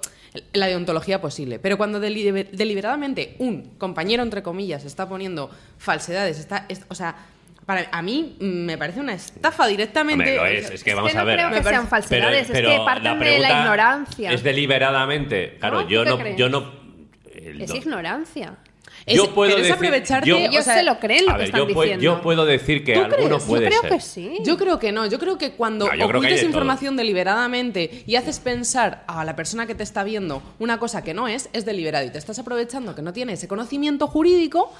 [0.52, 1.58] la deontología posible.
[1.58, 7.14] Pero cuando deliber- deliberadamente un compañero, entre comillas, está poniendo falsedades, está, es- o sea,
[7.66, 10.38] para, a mí me parece una estafa directamente.
[10.38, 11.36] Hombre, lo es, es que Es vamos que no a ver.
[11.36, 14.32] creo que parece- sean falsedades, Pero- es que parten de la ignorancia.
[14.32, 15.56] Es deliberadamente.
[15.60, 15.88] Claro, ¿No?
[15.88, 16.36] yo ¿Tú qué no crees?
[16.36, 16.72] yo no
[17.34, 18.54] el Es no- ignorancia.
[19.06, 20.28] Es- yo puedo pero es decir- aprovecharte.
[20.30, 22.04] yo- Ellos sea, se lo creen lo que ver, están yo, puedo- diciendo.
[22.04, 23.44] yo puedo decir que ¿Tú alguno crees?
[23.44, 23.90] Puede Yo creo ser.
[23.90, 24.38] que sí.
[24.44, 25.06] Yo creo que no.
[25.06, 26.46] Yo creo que cuando No, que todo.
[26.46, 31.12] información deliberadamente y haces pensar a la persona que te está viendo una cosa que
[31.14, 34.72] no es, es deliberado y te estás aprovechando que no tiene ese conocimiento jurídico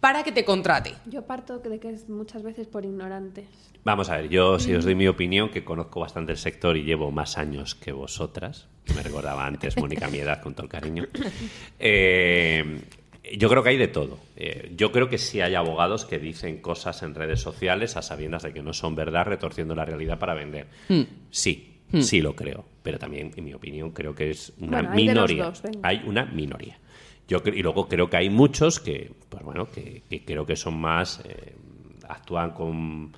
[0.00, 0.92] para que te contrate.
[1.06, 3.46] Yo parto de que es muchas veces por ignorantes.
[3.84, 4.86] Vamos a ver, yo si os Mm.
[4.86, 9.02] doy mi opinión, que conozco bastante el sector y llevo más años que vosotras, me
[9.02, 11.06] recordaba antes Mónica mi edad con todo el cariño,
[11.78, 12.80] eh,
[13.36, 14.18] yo creo que hay de todo.
[14.36, 18.42] Eh, yo creo que sí hay abogados que dicen cosas en redes sociales a sabiendas
[18.42, 20.66] de que no son verdad, retorciendo la realidad para vender.
[20.88, 21.02] Hmm.
[21.30, 25.06] Sí, sí lo creo, pero también, en mi opinión, creo que es una Bueno, hay
[25.06, 25.44] de los minoría.
[25.44, 26.78] dos, hay una minoría.
[27.28, 30.78] Yo y luego creo que hay muchos que, pues bueno, que, que creo que son
[30.78, 31.54] más, eh,
[32.08, 33.12] actúan con,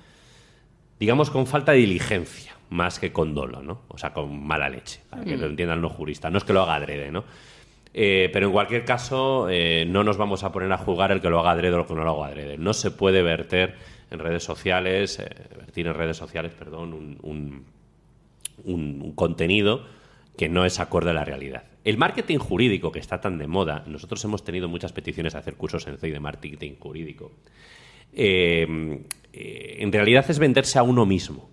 [0.99, 3.83] digamos, con falta de diligencia, más que con dolo, ¿no?
[3.87, 6.31] O sea, con mala leche, para que lo entiendan los juristas.
[6.31, 7.23] No es que lo haga adrede, ¿no?
[7.93, 11.29] Eh, pero en cualquier caso, eh, no nos vamos a poner a juzgar el que
[11.29, 12.57] lo haga adrede o el que no lo haga adrede.
[12.57, 13.75] No se puede verter
[14.11, 17.65] en redes sociales, eh, vertir en redes sociales, perdón, un-
[18.63, 19.85] un, contenido
[20.37, 21.63] que no es acorde a la realidad.
[21.83, 25.55] El marketing jurídico que está tan de moda, nosotros hemos tenido muchas peticiones a hacer
[25.55, 27.31] cursos en CEI de marketing jurídico.
[28.13, 31.49] en realidad es venderse a uno mismo.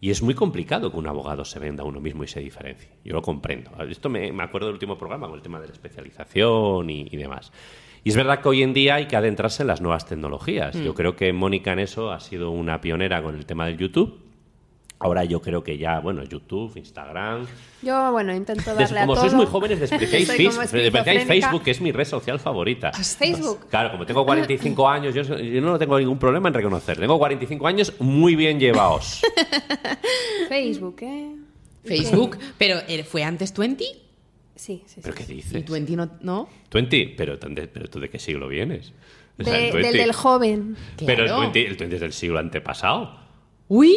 [0.00, 2.90] Y es muy complicado que un abogado se venda a uno mismo y se diferencie.
[3.04, 3.70] Yo lo comprendo.
[3.88, 7.16] Esto me, me acuerdo del último programa con el tema de la especialización y, y
[7.16, 7.52] demás.
[8.02, 10.74] Y es verdad que hoy en día hay que adentrarse en las nuevas tecnologías.
[10.74, 14.29] Yo creo que Mónica en eso ha sido una pionera con el tema del YouTube.
[15.02, 17.46] Ahora yo creo que ya, bueno, YouTube, Instagram.
[17.80, 19.22] Yo, bueno, intento Des- darle a como todo.
[19.24, 20.28] sois muy jóvenes, despreciáis
[21.26, 22.92] Facebook, que es mi red social favorita.
[22.92, 23.66] Facebook.
[23.70, 26.98] Claro, como tengo 45 años, yo, yo no tengo ningún problema en reconocer.
[26.98, 29.22] Tengo 45 años muy bien llevados.
[30.48, 31.34] Facebook, ¿eh?
[31.84, 33.84] Facebook, pero eh, ¿fue antes 20?
[34.54, 35.00] Sí, sí, sí.
[35.02, 35.64] ¿Pero qué ¿Y dices?
[35.70, 36.10] 20 no?
[36.20, 36.48] no?
[36.70, 38.92] 20, pero, ¿dónde- pero tú de qué siglo vienes?
[39.38, 40.76] O sea, De- el del 20 del joven.
[40.98, 41.40] Pero el Claro.
[41.40, 43.18] 20, el 20 es del siglo antepasado.
[43.68, 43.96] ¡Uy!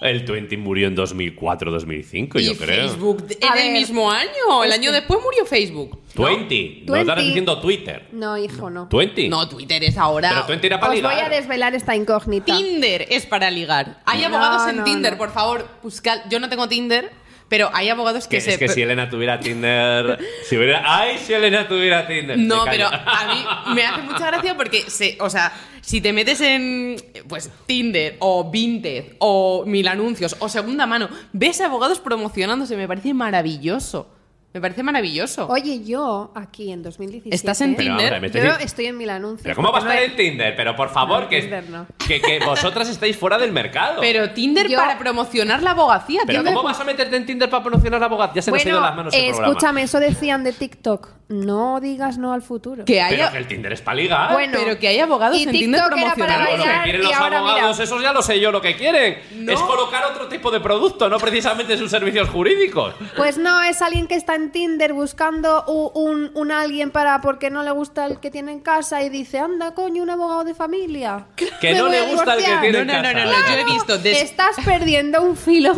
[0.00, 2.88] El 20 murió en 2004, 2005, y yo creo.
[2.88, 4.62] Facebook en el mismo año.
[4.62, 5.98] El año después murió Facebook.
[6.14, 6.82] 20.
[6.86, 7.00] No 20.
[7.00, 8.06] estarás diciendo Twitter.
[8.12, 8.86] No, hijo, no.
[8.90, 9.28] 20.
[9.28, 10.28] No, Twitter es ahora.
[10.30, 11.32] Pero 20 era para Os voy ligar.
[11.32, 12.56] a desvelar esta incógnita.
[12.56, 14.00] Tinder es para ligar.
[14.06, 15.18] Hay No, abogados en no, Tinder, no.
[15.18, 16.20] por favor, buscad.
[16.30, 17.10] Yo no tengo Tinder,
[17.48, 18.50] pero hay abogados que, Que se.
[18.52, 20.18] es que si Elena tuviera Tinder.
[20.44, 20.82] si hubiera.
[20.84, 22.38] ¡Ay, si Elena tuviera Tinder!
[22.38, 26.40] No, pero a mí me hace mucha gracia porque, se, o sea, si te metes
[26.40, 32.76] en pues Tinder o Vinted o Mil Anuncios o Segunda Mano, ves a abogados promocionándose,
[32.76, 34.17] me parece maravilloso.
[34.54, 35.46] Me parece maravilloso.
[35.48, 37.36] Oye, yo aquí en 2017.
[37.36, 38.14] ¿Estás en Pero, Tinder?
[38.14, 39.42] hombre, me Yo estáis- estoy en mil anuncios.
[39.42, 40.56] ¿Pero cómo va a estar en Tinder?
[40.56, 41.86] Pero por favor, No, que, Tinder no.
[42.06, 44.00] que, que vosotras estáis fuera del mercado.
[44.00, 46.50] Pero Tinder Yo- para promocionar la abogacía, Pero tío.
[46.54, 48.32] ¿cómo vas a meterte en Tinder para promocionar la abogada?
[48.34, 49.48] Ya se nos ha ido Bueno, las manos el eh, programa.
[49.52, 51.08] escúchame, eso decían de TikTok.
[51.28, 52.86] No digas no al futuro.
[52.86, 53.30] Que Pero haya...
[53.32, 54.32] que el Tinder es para ligar.
[54.32, 56.56] Bueno, pero que hay abogados y en Tinder TikTok Claro, promocionando.
[56.56, 57.50] lo que quieren y los ahora mira.
[57.52, 59.18] abogados, esos ya lo sé yo lo que quieren.
[59.34, 59.52] No.
[59.52, 62.94] Es colocar otro tipo de producto, no precisamente sus servicios jurídicos.
[63.14, 67.50] Pues no, es alguien que está en Tinder buscando u- un, un alguien para porque
[67.50, 70.54] no le gusta el que tiene en casa y dice, anda, coño, un abogado de
[70.54, 71.26] familia.
[71.60, 72.60] Que no le gusta el que divorciar".
[72.60, 73.24] tiene No, en no, no, casa.
[73.24, 75.76] no, no, yo he visto des- Estás perdiendo un filón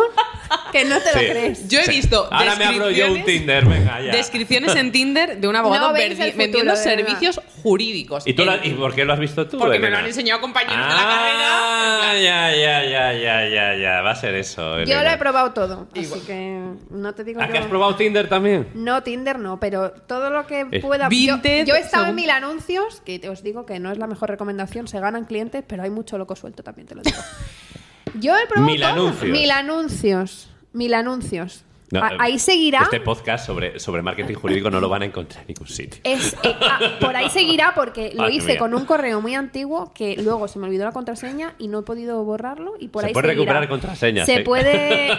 [0.73, 1.25] que no te Sí.
[1.27, 1.69] lo crees.
[1.69, 1.91] Yo he Sí.
[1.91, 4.13] visto Ahora me abro yo un Tinder, venga, ya.
[4.13, 8.27] Descripciones en Tinder de un abogado No futuro, vendiendo servicios jurídicos.
[8.27, 9.59] ¿Y, tú En- ¿Y por qué lo has visto tú?
[9.59, 12.21] Porque me lo han enseñado compañeros de la Ah, carrera.
[12.21, 14.01] ya, ya, ya, ya, ya, ya.
[14.03, 14.77] Va a ser eso.
[14.79, 15.03] Yo Elena.
[15.05, 16.19] lo he probado todo, Igual.
[16.21, 18.50] así que no te digo ¿A que has probado Tinder también?
[18.75, 21.09] No, Tinder no, pero todo lo que pueda.
[21.09, 23.99] Vinted, yo, yo he estado en mil anuncios, que te os digo que no es
[23.99, 27.19] la mejor recomendación, se ganan clientes, pero hay mucho loco suelto también, te lo digo.
[28.19, 28.91] Yo he probado Mil todo.
[28.91, 29.31] anuncios.
[29.31, 30.51] Mil anuncios.
[30.73, 31.65] Mil anuncios.
[31.93, 32.83] No, eh, ahí seguirá.
[32.83, 36.01] Este podcast sobre, sobre marketing jurídico no lo van a encontrar en ningún sitio.
[36.05, 38.59] Es, eh, ah, por ahí seguirá porque lo Madre hice mía.
[38.59, 41.83] con un correo muy antiguo que luego se me olvidó la contraseña y no he
[41.83, 43.43] podido borrarlo y por Se ahí puede seguirá.
[43.55, 44.41] recuperar contraseñas, Se ¿eh?
[44.43, 45.09] puede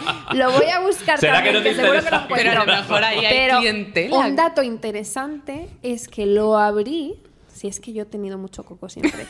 [0.34, 2.36] lo voy a buscar ¿Será que también, no te seguro que lo encuentro.
[2.36, 4.18] Pero a lo mejor ahí hay Pero clientela.
[4.18, 7.14] un dato interesante es que lo abrí,
[7.52, 9.26] si es que yo he tenido mucho coco siempre.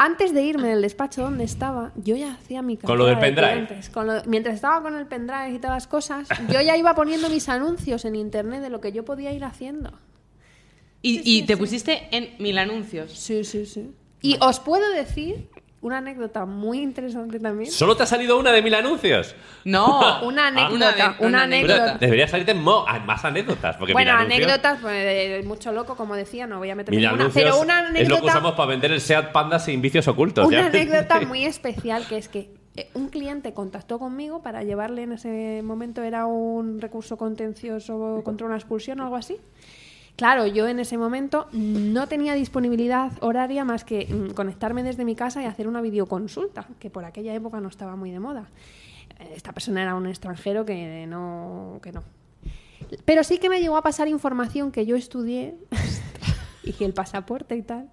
[0.00, 3.20] Antes de irme del despacho donde estaba, yo ya hacía mi Con lo del de
[3.20, 3.50] pendrive.
[3.66, 3.90] clientes.
[3.90, 7.28] Con lo- mientras estaba con el pendrive y todas las cosas, yo ya iba poniendo
[7.28, 9.90] mis anuncios en internet de lo que yo podía ir haciendo.
[11.02, 13.12] Y, y te pusiste en mil anuncios.
[13.12, 13.90] Sí, sí, sí.
[14.22, 15.48] Y os puedo decir
[15.80, 17.70] una anécdota muy interesante también.
[17.70, 19.34] ¿Solo te ha salido una de mil anécdotas?
[19.64, 20.22] No.
[20.26, 21.98] Una Ah, anécdota, de- una anécdota.
[21.98, 23.76] debería salirte mo- ah, más anécdotas.
[23.76, 26.92] Porque Bueno, mil anuncios- anécdotas, pues eh, mucho loco, como decía, no voy a meter
[26.92, 27.22] Mil ninguna.
[27.24, 30.08] anuncios Pero una es lo que anécdota, usamos para vender el SEAT Panda sin vicios
[30.08, 30.46] ocultos.
[30.46, 30.66] una ¿ya?
[30.66, 35.60] anécdota muy especial que es que eh, un cliente contactó conmigo para llevarle en ese
[35.64, 39.36] momento era un recurso contencioso contra una expulsión o algo así.
[40.18, 45.14] Claro, yo en ese momento no tenía disponibilidad horaria más que mm, conectarme desde mi
[45.14, 48.48] casa y hacer una videoconsulta, que por aquella época no estaba muy de moda.
[49.20, 52.02] Eh, Esta persona era un extranjero que no, que no.
[53.04, 55.54] Pero sí que me llegó a pasar información que yo estudié
[56.64, 57.88] y el pasaporte y tal.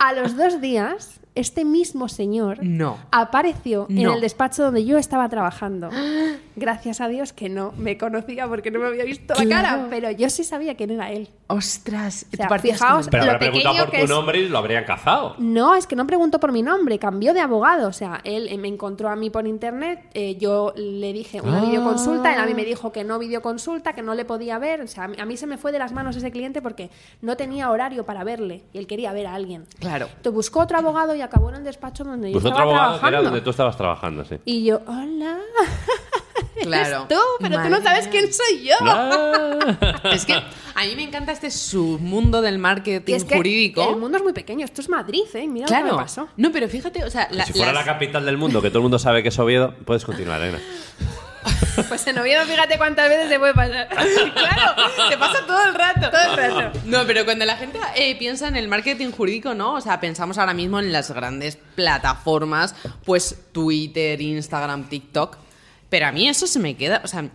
[0.00, 2.98] A los dos días, este mismo señor No.
[3.12, 5.88] apareció en el despacho donde yo estaba trabajando.
[6.56, 9.68] Gracias a Dios que no me conocía porque no me había visto la Claro.
[9.68, 11.28] cara, pero yo sí sabía quién era él.
[11.46, 12.26] Ostras.
[12.32, 14.48] O sea, te fijaos- Pero Lo habrá preguntado pequeño por que tu es- nombre y
[14.48, 15.34] lo habrían cazado.
[15.38, 17.88] No, es que no preguntó por mi nombre, cambió de abogado.
[17.88, 21.58] O sea, él eh, me encontró a mí por internet, eh, yo le dije una
[21.60, 21.64] Ah.
[21.64, 24.82] videoconsulta, él a mí me dijo que no videoconsulta, que no le podía ver.
[24.82, 26.90] O sea, a mí- se me fue de las manos ese cliente porque
[27.22, 29.64] no tenía horario para verle y él quería ver a alguien.
[29.78, 30.06] Claro.
[30.08, 32.90] Entonces buscó otro abogado y acabó en el despacho donde yo Pues otro estaba abogado
[32.92, 33.30] que era trabajando.
[33.30, 34.36] donde tú estabas trabajando, sí.
[34.44, 35.38] Y yo, hola.
[36.62, 37.06] Claro.
[37.06, 38.74] Eres tú, pero tú no Madre sabes quién soy yo.
[38.80, 40.00] Ah.
[40.12, 43.88] Es que a mí me encanta este submundo del marketing es que jurídico.
[43.88, 44.64] el mundo es muy pequeño.
[44.66, 45.46] Esto es Madrid, ¿eh?
[45.48, 45.96] Mira lo que Claro.
[45.96, 46.28] me pasó.
[46.36, 48.80] No, pero fíjate, o sea, la- si fuera las- la capital del mundo, que todo
[48.80, 50.58] el mundo sabe que es Oviedo, puedes continuar, Elena.
[51.88, 53.88] Pues en Oviedo, fíjate cuántas veces se puede pasar.
[54.34, 56.10] claro, te pasa todo el rato.
[56.10, 56.78] Todo el rato.
[56.84, 59.74] No, pero cuando la gente eh, piensa en el marketing jurídico, ¿no?
[59.74, 62.74] O sea, pensamos ahora mismo en las grandes plataformas,
[63.04, 65.38] pues Twitter, Instagram, TikTok.
[65.88, 67.28] Pero a mí eso se me queda, o sea,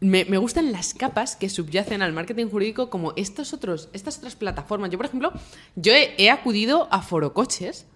[0.00, 4.34] me, me gustan las capas que subyacen al marketing jurídico como estos otros, estas otras
[4.34, 4.90] plataformas.
[4.90, 5.32] Yo, por ejemplo,
[5.76, 7.86] yo he, he acudido a Forocoches.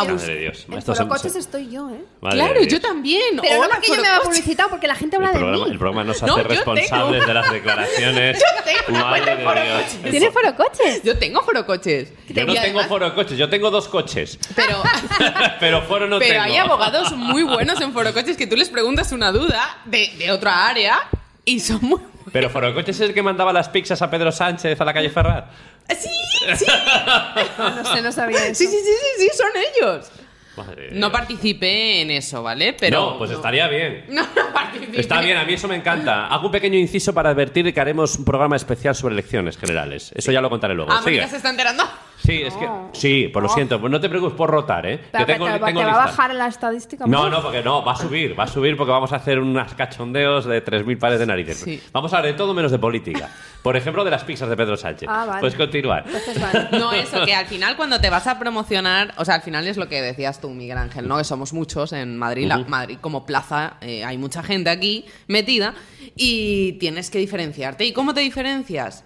[0.00, 0.64] A Madre de Dios.
[0.68, 2.04] En Estos son- Forocoches estoy yo, ¿eh?
[2.20, 3.38] Madre Claro, de yo también.
[3.40, 4.40] Pero Hola, no porque yo me haya Forocoches.
[4.40, 5.70] publicitado, porque la gente El habla de programa, mí.
[5.72, 6.54] el programa nos No, hace yo tengo.
[6.74, 8.42] responsables de las declaraciones.
[8.88, 10.10] Madre de Dios.
[10.10, 11.02] ¿Tienes Forocoches?
[11.02, 12.12] Yo tengo Forocoches.
[12.28, 14.38] Yo no Y tengo además- foro coches, yo tengo dos coches.
[14.54, 14.82] Pero,
[15.60, 16.44] Pero foro no pero tengo.
[16.44, 20.66] hay abogados muy buenos en Forocoches que tú les preguntas una duda de, de otra
[20.68, 20.98] área
[21.44, 22.00] y son muy
[22.32, 25.10] Pero foro coches es el que mandaba las pizzas a Pedro Sánchez a la calle
[25.10, 25.48] Ferrar.
[25.88, 26.08] Sí,
[26.56, 26.66] sí,
[27.58, 28.54] No sé, no sabía eso.
[28.54, 30.10] sí, sí, sí, sí, sí, son ellos.
[30.56, 32.72] Madre No participé en eso, ¿vale?
[32.78, 34.06] Pero no, pues estaría bien.
[34.08, 35.00] No, no participé.
[35.00, 36.26] Está bien, a mí eso me encanta.
[36.26, 40.10] Hago un pequeño inciso para advertir que haremos un programa especial sobre elecciones generales.
[40.14, 40.90] Eso ya lo contaré luego.
[40.92, 41.26] Ah, Sigue.
[41.28, 41.84] Se está enterando.
[42.24, 42.68] Sí, es que.
[42.92, 43.80] Sí, por lo siento.
[43.80, 45.00] Pues no te preocupes por rotar, ¿eh?
[45.12, 47.06] Pero Que tengo, que te, tengo te va a bajar la estadística.
[47.06, 47.30] No, ¿no?
[47.36, 50.44] no, porque no, va a subir, va a subir porque vamos a hacer unos cachondeos
[50.44, 51.58] de 3.000 pares de narices.
[51.58, 51.80] Sí.
[51.92, 53.30] Vamos a hablar de todo menos de política.
[53.62, 55.08] Por ejemplo, de las pizzas de Pedro Sánchez.
[55.10, 55.40] Ah, vale.
[55.40, 56.04] Puedes continuar.
[56.06, 56.68] Entonces, vale.
[56.78, 59.76] No, eso, que al final cuando te vas a promocionar, o sea, al final es
[59.76, 61.18] lo que decías tú, Miguel Ángel, ¿no?
[61.18, 65.74] Que somos muchos en Madrid, la- Madrid como plaza, eh, hay mucha gente aquí metida
[66.16, 67.84] y tienes que diferenciarte.
[67.84, 69.04] ¿Y cómo te diferencias?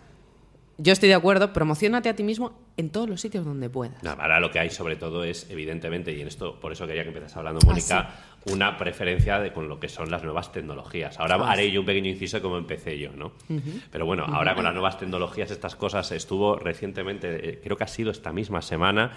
[0.79, 4.03] Yo estoy de acuerdo, promocionate a ti mismo en todos los sitios donde puedas.
[4.03, 7.03] No, ahora lo que hay sobre todo es, evidentemente, y en esto, por eso quería
[7.03, 8.11] que empieces hablando, Ah, Mónica,
[8.51, 11.19] una preferencia de con lo que son las nuevas tecnologías.
[11.21, 13.33] Ahora Ah, haré yo un pequeño inciso de cómo empecé yo, ¿no?
[13.91, 17.89] Pero bueno, ahora con las nuevas tecnologías, estas cosas, estuvo recientemente, eh, creo que ha
[17.89, 19.13] sido esta misma semana,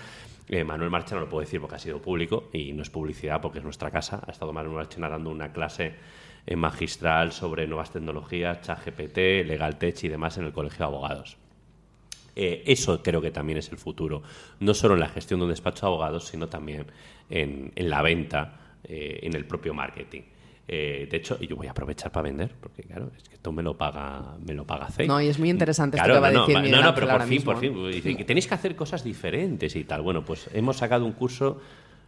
[0.48, 3.42] eh, Manuel Marchena, no lo puedo decir porque ha sido público y no es publicidad
[3.42, 5.96] porque es nuestra casa, ha estado Manuel Marchena dando una clase
[6.46, 11.38] eh, magistral sobre nuevas tecnologías, ChatGPT, LegalTech y demás en el Colegio de Abogados.
[12.36, 14.22] Eh, eso creo que también es el futuro,
[14.60, 16.86] no solo en la gestión de un despacho de abogados, sino también
[17.30, 20.22] en, en la venta, eh, en el propio marketing.
[20.68, 23.52] Eh, de hecho, y yo voy a aprovechar para vender, porque claro, es que esto
[23.52, 25.08] me lo paga, me lo paga CEI.
[25.08, 26.86] No, y es muy interesante esto Claro, que va a no, decir no, Miguel no,
[26.88, 27.92] no, pero por fin, mismo, por fin.
[27.92, 30.02] Dice que tenéis que hacer cosas diferentes y tal.
[30.02, 31.62] Bueno, pues hemos sacado un curso,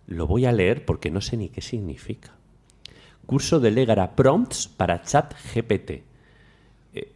[0.08, 2.34] lo voy a leer porque no sé ni qué significa.
[3.28, 6.04] Curso de Legara Prompts para Chat GPT.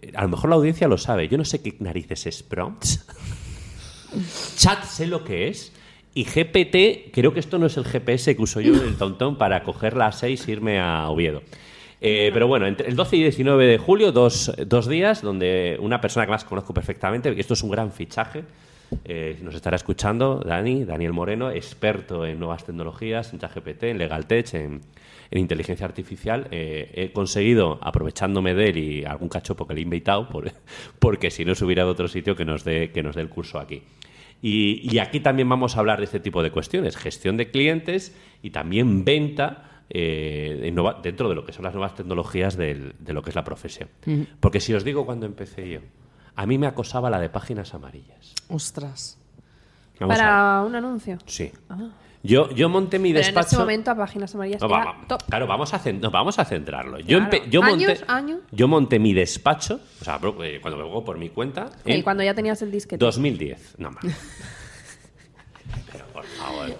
[0.01, 1.27] Eh, a lo mejor la audiencia lo sabe.
[1.27, 3.05] Yo no sé qué narices es prompts.
[4.57, 5.71] Chat sé lo que es.
[6.13, 9.63] Y GPT, creo que esto no es el GPS que uso yo, el tontón, para
[9.63, 11.41] coger la 6 e irme a Oviedo.
[12.01, 16.01] Eh, pero bueno, entre el 12 y 19 de julio, dos, dos días, donde una
[16.01, 18.43] persona que más conozco perfectamente, que esto es un gran fichaje,
[19.05, 24.53] eh, nos estará escuchando, Dani, Daniel Moreno, experto en nuevas tecnologías, en ChatGPT, en LegalTech,
[24.55, 24.81] en,
[25.31, 26.47] en inteligencia artificial.
[26.51, 30.51] Eh, he conseguido, aprovechándome de él y algún cachopo que le he invitado, por-
[30.99, 33.29] porque si no se hubiera de otro sitio que nos dé, que nos dé el
[33.29, 33.81] curso aquí.
[34.41, 38.15] Y, y aquí también vamos a hablar de este tipo de cuestiones, gestión de clientes
[38.41, 43.21] y también venta eh, dentro de lo que son las nuevas tecnologías del- de lo
[43.21, 43.89] que es la profesión.
[44.39, 45.79] Porque si os digo cuando empecé yo,
[46.35, 48.33] a mí me acosaba la de páginas amarillas.
[48.49, 49.17] Ostras.
[49.99, 51.19] Vamos Para un anuncio.
[51.27, 51.51] Sí.
[52.23, 53.45] Yo, yo monté mi Pero en despacho...
[53.47, 55.23] este momento a páginas amarillas No, era va- top.
[55.27, 56.99] Claro, vamos a, cen- no, vamos a centrarlo.
[56.99, 57.31] Yo, Claro.
[57.31, 58.03] empe- yo, monté, ¿Años?
[58.07, 58.39] ¿Años?
[58.51, 61.93] yo monté mi despacho, o sea, bro, eh, cuando me pongo por mi cuenta, Y
[61.93, 63.03] en cuando ya tenías el disquete.
[63.03, 63.75] 2010.
[63.79, 64.03] No más.
[65.91, 66.75] Pero por favor.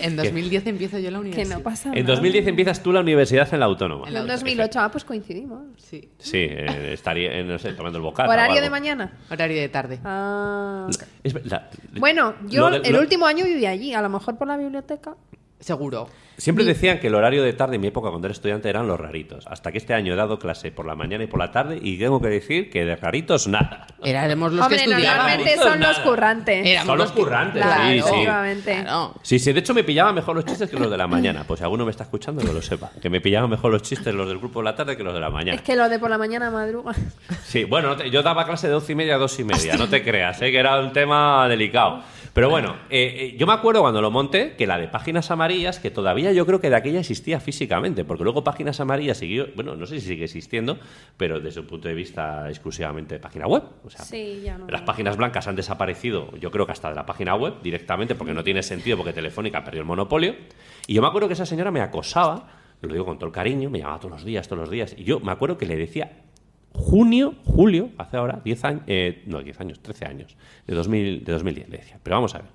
[0.00, 1.56] En 2010 empiezo yo la Que universidad.
[1.58, 2.14] no pasa En nada.
[2.14, 4.08] 2010 empiezas tú la universidad en la autónoma.
[4.08, 5.62] En 2008, ah, pues coincidimos.
[5.78, 6.08] Sí.
[6.18, 8.28] Sí, eh, estaría, eh, no sé, tomando el bocata.
[8.28, 9.12] o ¿Horario de mañana?
[9.30, 10.00] Horario de tarde.
[10.04, 10.88] Ah.
[11.22, 11.70] Es verdad.
[11.98, 14.56] Bueno, yo Lo de- el lo- último año viví allí, a lo mejor por la
[14.56, 15.14] biblioteca.
[15.64, 16.08] Seguro.
[16.36, 18.98] Siempre decían que el horario de tarde en mi época cuando era estudiante eran los
[18.98, 19.46] raritos.
[19.46, 21.96] Hasta que este año he dado clase por la mañana y por la tarde y
[21.96, 23.86] tengo que decir que de raritos nada.
[24.02, 25.26] Éramos los Hombre, que estudiábamos.
[25.38, 26.66] normalmente son los currantes.
[26.66, 27.98] Éramos Son los los que- currantes, Claro, sí, sí.
[27.98, 28.80] efectivamente.
[28.82, 29.14] Claro.
[29.22, 31.44] Sí, sí, de hecho me pillaban mejor los chistes que los de la mañana.
[31.46, 32.90] Pues si alguno me está escuchando, que lo sepa.
[33.00, 35.20] Que me pillaban mejor los chistes los del grupo de la tarde que los de
[35.20, 35.54] la mañana.
[35.56, 36.92] Es que lo de por la mañana madruga.
[37.44, 39.76] Sí, bueno, no te- yo daba clase de doce y media a dos y media,
[39.76, 40.50] no te creas, ¿eh?
[40.50, 42.02] que era un tema delicado.
[42.34, 45.78] Pero bueno, eh, eh, yo me acuerdo cuando lo monté que la de páginas amarillas,
[45.78, 49.76] que todavía yo creo que de aquella existía físicamente, porque luego páginas amarillas siguió, bueno,
[49.76, 50.76] no sé si sigue existiendo,
[51.16, 53.62] pero desde un punto de vista exclusivamente de página web.
[53.84, 54.66] O sea, Sí, ya no.
[54.66, 58.34] las páginas blancas han desaparecido, yo creo que hasta de la página web directamente, porque
[58.34, 60.34] no tiene sentido, porque Telefónica perdió el monopolio.
[60.88, 62.48] Y yo me acuerdo que esa señora me acosaba,
[62.82, 64.96] lo digo con todo el cariño, me llamaba todos los días, todos los días.
[64.98, 66.23] Y yo me acuerdo que le decía
[66.74, 71.32] junio, julio, hace ahora 10 años, eh, no, 10 años, 13 años, de, 2000, de
[71.32, 71.98] 2010, le decía.
[72.02, 72.48] Pero vamos a ver,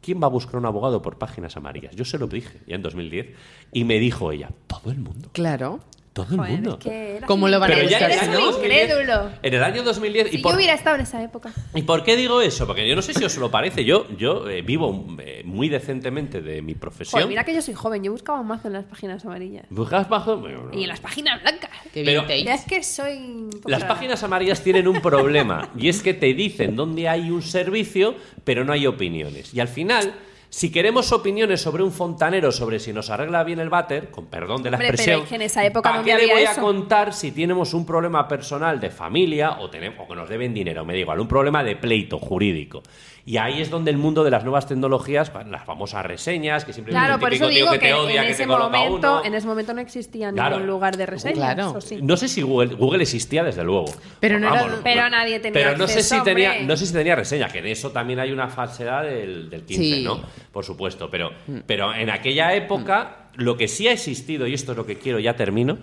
[0.00, 1.96] ¿quién va a buscar un abogado por páginas amarillas?
[1.96, 3.28] Yo se lo dije ya en 2010
[3.72, 5.80] y me dijo ella, todo el mundo, Claro.
[6.12, 6.72] Todo el mundo.
[6.78, 8.40] es que era- ¿Cómo lo van a Pero ya buscar en el si Eres año
[8.40, 8.46] no?
[8.46, 9.30] un 2010 incrédulo.
[9.42, 11.52] En el año 2010 Si y yo por, hubiera estado en esa época.
[11.74, 12.66] ¿Y por qué digo eso?
[12.66, 13.84] Porque yo no sé si os lo parece.
[13.84, 17.12] Yo, yo eh, vivo eh, muy decentemente de mi profesión.
[17.20, 19.64] Joder, mira que yo soy joven, yo buscaba más en las páginas amarillas.
[19.70, 20.36] Buscas bajo.
[20.36, 20.78] bueno, no.
[20.78, 21.70] Y en las páginas blancas.
[21.92, 22.26] Qué Pero-.
[22.28, 23.16] Ya es que soy.
[23.16, 23.94] un Las rara.
[23.94, 28.64] páginas amarillas tienen un problema y es que te dicen dónde hay un servicio, pero
[28.64, 29.54] no hay opiniones.
[29.54, 30.12] Y al final,
[30.52, 34.62] si queremos opiniones sobre un fontanero, sobre si nos arregla bien el váter, con perdón
[34.62, 36.44] de la Hombre, pero expresión, es que en esa época ¿para ¿dónde qué le voy
[36.44, 40.52] a contar si tenemos un problema personal de familia o, tenemos, o que nos deben
[40.52, 40.84] dinero?
[40.84, 42.82] Me da igual, un problema de pleito jurídico.
[43.24, 46.72] Y ahí es donde el mundo de las nuevas tecnologías, pues, las famosas reseñas, que
[46.72, 48.32] siempre Claro, viene el por típico eso tío digo que que, te odia, en, que
[48.32, 49.24] ese te coloca momento, uno.
[49.24, 50.56] en ese momento no existía Claro.
[50.56, 51.36] ningún lugar de reseñas.
[51.38, 51.70] Claro.
[51.70, 52.00] eso sí.
[52.02, 53.84] No sé si Google, Google existía desde luego.
[54.18, 57.14] Pero no era- Pero nadie tenía Pero no sé si tenía, no sé si tenía
[57.14, 60.02] reseña, que en eso también hay una falsedad del, del 15, Sí.
[60.04, 60.20] ¿no?
[60.50, 61.30] Por supuesto, pero,
[61.66, 65.20] pero en aquella época lo que sí ha existido, y esto es lo que quiero,
[65.20, 65.78] ya termino,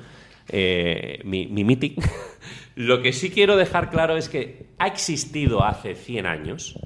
[0.49, 1.91] eh, mi, mi meeting,
[2.75, 6.78] lo que sí quiero dejar claro es que ha existido hace 100 años,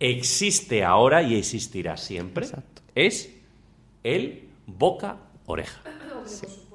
[0.00, 2.46] existe ahora y existirá siempre,
[2.94, 3.34] es
[4.04, 5.80] el boca-oreja.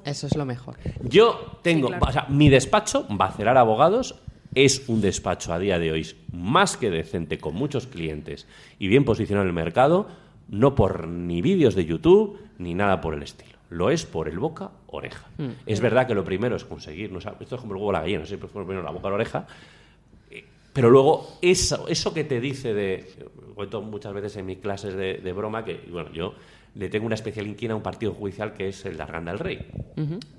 [0.04, 0.78] Eso es lo mejor.
[1.04, 2.06] Yo tengo, Sí, claro.
[2.10, 4.16] o sea, mi despacho, Bacelar Abogados,
[4.56, 8.48] es un despacho a día de hoy más que decente, con muchos clientes
[8.80, 10.08] y bien posicionado en el mercado,
[10.50, 13.52] no por ni vídeos de YouTube ni nada por el estilo.
[13.70, 15.26] Lo es por el boca oreja.
[15.66, 17.94] Es verdad que lo primero es conseguir, no sé, esto es como el huevo a
[17.94, 19.48] la gallina, siempre fue primero la boca a la oreja,
[20.74, 23.14] pero luego eso, eso que te dice de,
[23.56, 26.34] cuento muchas veces en mis clases de, de broma que, bueno, yo
[26.76, 29.40] le tengo una especial inquina a un partido judicial que es el de Arganda del
[29.40, 29.66] Rey.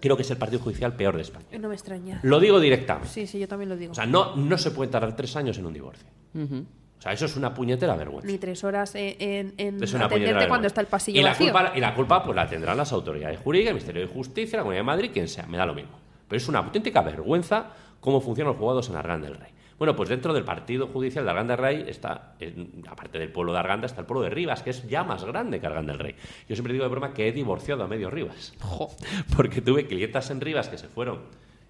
[0.00, 1.46] Creo que es el partido judicial peor de España.
[1.58, 2.20] No me extraña.
[2.22, 3.10] Lo digo directamente.
[3.10, 3.92] Sí, sí, yo también lo digo.
[3.92, 6.06] O sea, no, no se puede tardar tres años en un divorcio.
[6.34, 8.26] O sea, eso es una puñetera vergüenza.
[8.26, 10.48] Ni tres horas en, Es una puñetera atenderte vergüenza.
[10.48, 11.52] cuando está el pasillo y la vacío.
[11.52, 14.62] Culpa, y la culpa pues la tendrán las autoridades jurídicas, el Ministerio de Justicia, la
[14.62, 15.98] Comunidad de Madrid, quien sea, me da lo mismo.
[16.28, 19.50] Pero es una auténtica vergüenza cómo funcionan los jugados en Arganda del Rey.
[19.82, 23.52] Bueno, pues dentro del partido judicial de Arganda del Rey está, en- aparte del pueblo
[23.52, 25.98] de Arganda, está el pueblo de Rivas, que es ya más grande que Arganda del
[25.98, 26.14] Rey.
[26.48, 28.52] Yo siempre digo de broma que he divorciado a medio Rivas.
[29.36, 31.22] Porque tuve clientas en Rivas que se fueron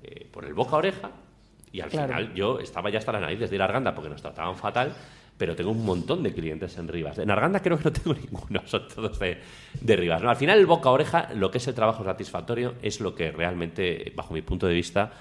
[0.02, 1.10] eh, por el boca a oreja
[1.72, 2.08] y al Claro.
[2.08, 4.94] final yo estaba ya hasta la nariz de ir a Arganda porque nos trataban fatal,
[5.38, 7.16] pero tengo un montón de clientes en Rivas.
[7.16, 9.38] En Arganda creo que no tengo ninguno, son todos de,
[9.80, 10.22] de Rivas.
[10.22, 10.28] ¿no?
[10.28, 13.32] Al final el boca a oreja, lo que es el trabajo satisfactorio, es lo que
[13.32, 15.12] realmente, bajo mi punto de vista,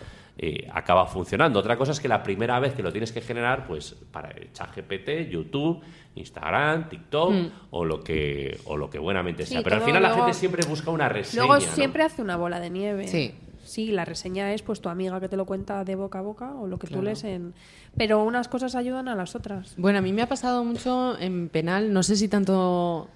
[0.44, 1.60] eh, acaba funcionando.
[1.60, 4.52] Otra cosa es que la primera vez que lo tienes que generar, pues para el
[4.52, 5.82] chat GPT, YouTube,
[6.16, 7.34] Instagram, TikTok
[7.70, 9.60] o lo que o lo que buenamente sea.
[9.60, 11.46] Sí, Pero al final la gente siempre busca una reseña.
[11.46, 11.72] Luego ¿no?
[11.74, 13.08] siempre hace una bola de nieve.
[13.08, 13.36] Sí.
[13.64, 16.56] Sí, la reseña es pues tu amiga que te lo cuenta de boca a boca
[16.56, 17.04] o lo que tú Claro.
[17.06, 17.54] lees en...
[17.96, 19.76] Pero unas cosas ayudan a las otras.
[19.78, 23.08] Bueno, a mí me ha pasado mucho en penal, no sé si tanto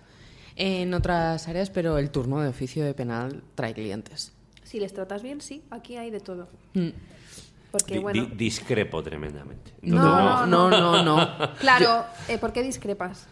[0.56, 4.34] en otras áreas, pero el turno de oficio de penal trae clientes.
[4.64, 6.48] Si les tratas bien, sí, aquí hay de todo.
[6.76, 6.90] Mm.
[7.78, 8.22] Porque Di- bueno...
[8.26, 9.72] di- discrepo tremendamente.
[9.82, 11.38] No, no, no, no.
[11.60, 13.28] Claro, eh, ¿por qué discrepas?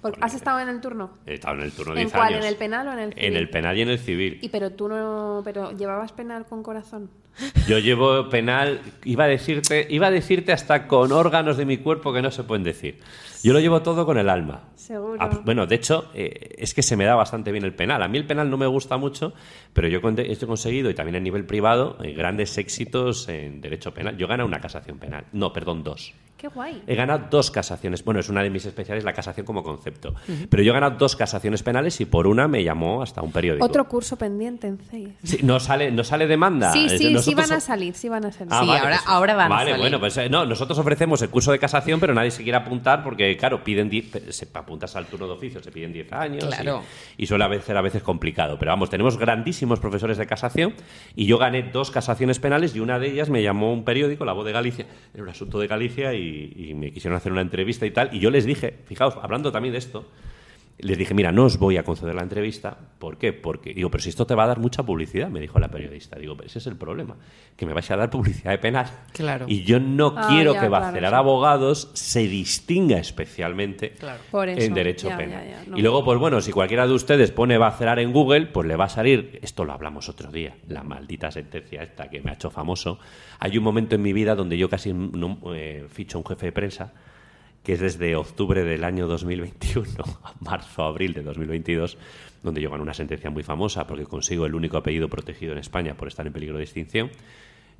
[0.00, 1.10] Porque ¿Has estado en el turno?
[1.26, 2.26] He estado en el turno ¿En 10 cuál?
[2.34, 2.40] años.
[2.42, 3.24] ¿En el penal o en el civil?
[3.24, 4.38] En el penal y en el civil.
[4.40, 5.40] Y pero tú no...
[5.44, 7.10] Pero ¿llevabas penal con corazón?
[7.66, 12.12] Yo llevo penal, iba a decirte, iba a decirte hasta con órganos de mi cuerpo
[12.12, 13.00] que no se pueden decir.
[13.46, 14.64] Yo lo llevo todo con el alma.
[14.74, 15.18] Seguro.
[15.20, 18.02] Ah, bueno, de hecho, eh, es que se me da bastante bien el penal.
[18.02, 19.34] A mí el penal no me gusta mucho,
[19.72, 24.16] pero yo he conseguido, y también a nivel privado, eh, grandes éxitos en derecho penal.
[24.16, 25.26] Yo he ganado una casación penal.
[25.32, 26.12] No, perdón, dos.
[26.36, 26.82] Qué guay.
[26.86, 28.04] He ganado dos casaciones.
[28.04, 30.14] Bueno, es una de mis especiales, la casación como concepto.
[30.50, 33.64] Pero yo he ganado dos casaciones penales y por una me llamó hasta un periódico.
[33.64, 35.08] Otro curso pendiente en CEIS.
[35.22, 36.72] Sí, no sale, no sale demanda.
[36.74, 38.52] Sí, sí, decir, sí nosotros van a salir, sí van a salir.
[38.52, 39.82] Sí, ahora- ahora van a Vale, salir.
[39.84, 43.02] bueno, pues eh, no, nosotros ofrecemos el curso de casación, pero nadie se quiere apuntar
[43.02, 46.48] porque, claro, piden 10, se apuntas al turno de oficio, se piden 10 años.
[47.16, 48.58] Y, suele a veces, a veces complicado.
[48.58, 50.74] Pero vamos, tenemos grandísimos profesores de casación
[51.14, 54.32] y yo gané dos casaciones penales y una de ellas me llamó un periódico, La
[54.32, 57.86] Voz de Galicia, era un asunto de Galicia y, y me quisieron hacer una entrevista
[57.86, 58.10] y tal.
[58.12, 60.06] Y yo les dije, fijaos, hablando también de esto,
[60.78, 62.76] les dije, mira, no os voy a conceder la entrevista.
[62.98, 63.32] ¿Por qué?
[63.32, 66.18] Porque, digo, pero si esto te va a dar mucha publicidad, me dijo la periodista.
[66.18, 67.16] Digo, pero ese es el problema,
[67.56, 68.86] que me vais a dar publicidad de penal.
[69.12, 69.46] Claro.
[69.48, 71.16] Y yo no Ah, quiero ya, que claro, Bacelar sí.
[71.16, 74.20] Abogados se distinga especialmente Claro.
[74.30, 75.44] Por eso, en derecho ya, penal.
[75.46, 75.78] ya, ya, no.
[75.78, 78.84] Y luego, pues bueno, si cualquiera de ustedes pone Bacelar en Google, pues le va
[78.84, 82.50] a salir, esto lo hablamos otro día, la maldita sentencia esta que me ha hecho
[82.50, 82.98] famoso.
[83.38, 86.46] Hay un momento en mi vida donde yo casi no, eh, ficho a un jefe
[86.46, 86.92] de prensa
[87.66, 89.88] que es desde octubre del año 2021
[90.22, 91.98] a marzo, abril de 2022,
[92.44, 95.96] donde yo gano una sentencia muy famosa porque consigo el único apellido protegido en España
[95.96, 97.10] por estar en peligro de extinción.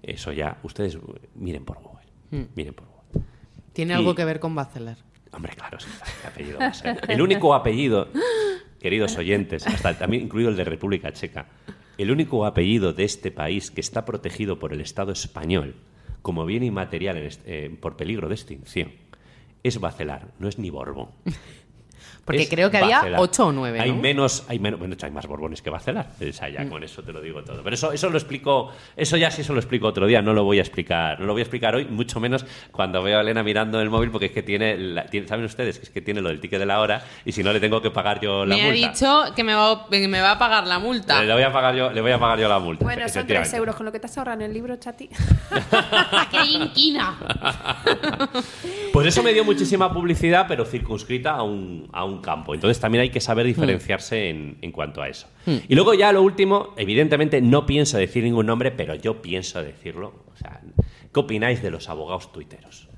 [0.02, 0.98] Eso ya, ustedes
[1.36, 2.48] miren por Google.
[2.56, 3.28] Miren por Google.
[3.72, 4.96] Tiene Y- algo que ver con Bacelar.
[5.32, 5.86] Hombre, claro, sí,
[6.20, 6.98] ¿qué apellido va a ser?
[7.08, 8.08] El único apellido,
[8.80, 11.46] queridos oyentes, hasta también incluido el de República Checa,
[11.96, 15.76] el único apellido de este país que está protegido por el Estado español
[16.22, 18.90] como bien inmaterial en est- eh, por peligro de extinción
[19.66, 21.10] es Bacelar, no es ni Borbón.
[22.24, 23.20] Porque Es creo que había Bacelar.
[23.20, 23.98] ocho o nueve, Hay ¿no?
[23.98, 26.08] menos, hay menos, bueno, hay más Borbones que Bacelar.
[26.28, 27.62] O sea, ya con eso te lo digo todo.
[27.62, 30.22] Pero eso, eso lo explico, eso ya sí se lo explico otro día.
[30.22, 33.18] No lo voy a explicar, no lo voy a explicar hoy, mucho menos cuando veo
[33.18, 35.90] a Elena mirando el móvil, porque es que tiene, la- tiene- saben ustedes que es
[35.90, 38.20] que tiene lo del ticket de la hora y si no le tengo que pagar
[38.20, 38.88] yo la Me ha multa.
[38.88, 41.20] dicho que me va, que me va a pagar la multa.
[41.20, 42.84] Le, le voy a pagar yo, le voy a pagar yo la multa.
[42.84, 43.50] Bueno, son efectivamente.
[43.50, 45.08] 3 euros con lo que te has ahorrado en el libro, chati.
[46.30, 47.16] ¡Qué inquina!
[48.92, 52.54] Pues eso me dio muchísima publicidad, pero circunscrita a un, a un campo.
[52.54, 55.28] Entonces también hay que saber diferenciarse en, en cuanto a eso.
[55.46, 60.26] Y luego ya lo último, evidentemente no pienso decir ningún nombre, pero yo pienso decirlo.
[60.30, 60.60] O sea,
[61.12, 62.88] ¿qué opináis de los abogados tuiteros?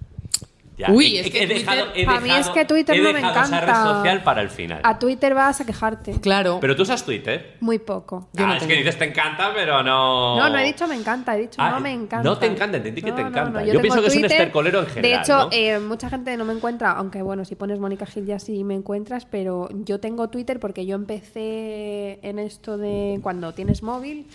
[0.79, 3.13] Ya, Uy, es que dejado, Twitter- he A mí es dejado- que Twitter he no
[3.13, 3.95] me dejado esa red encanta.
[3.97, 4.81] social para el final.
[4.85, 6.13] A Twitter vas a quejarte.
[6.21, 6.59] Claro.
[6.61, 7.57] Pero tú usas Twitter.
[7.61, 8.29] Muy poco.
[8.33, 8.71] Yo ah, no es tengo.
[8.71, 10.39] que dices te encanta, pero no.
[10.39, 12.23] No, no he dicho me encanta, he dicho Ah, no me encanta.
[12.23, 13.65] no te encanta, entendí que te encanta.
[13.65, 15.49] Yo pienso que es un estercolero en general, De hecho, ¿no?
[15.51, 18.75] eh, mucha gente no me encuentra, aunque bueno, si pones Mónica Gil ya sí me
[18.75, 24.27] encuentras, pero yo tengo Twitter porque yo empecé en esto de cuando tienes móvil.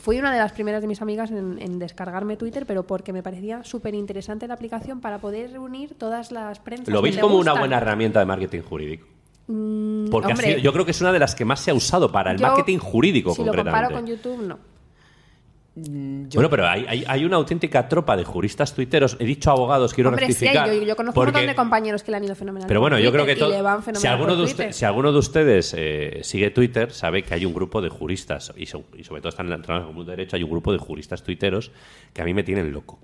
[0.00, 3.22] Fui una de las primeras de mis amigas en, en descargarme Twitter, pero porque me
[3.22, 6.88] parecía súper interesante la aplicación para poder reunir todas las prensas.
[6.88, 9.06] ¿Lo que veis me como una buena herramienta de marketing jurídico?
[9.46, 11.70] Mm, Porque ha hombre, sido- yo creo que es una de las que más se
[11.70, 13.88] ha usado para el yo, marketing jurídico, Si lo concretamente.
[13.88, 14.58] comparo con YouTube, no.
[15.88, 19.16] Mm, yo- Bueno, pero hay, hay- hay una auténtica tropa de juristas tuiteros.
[19.18, 20.68] He dicho abogados, quiero Hombre, sí, rectificar.
[20.72, 22.68] yo, yo conozco un porque- montón de compañeros que le han ido fenomenal.
[22.68, 23.56] Pero bueno, yo creo Twitter que y todo.
[23.56, 24.66] le van Si fenomenal alguno, de Twitter.
[24.68, 28.52] usted- si alguno de ustedes eh, sigue Twitter, sabe que hay un grupo de juristas,
[28.56, 30.78] y, so- y sobre todo están en el mundo de derecho, hay un grupo de
[30.78, 31.70] juristas tuiteros
[32.12, 32.98] que a mí me tienen loco.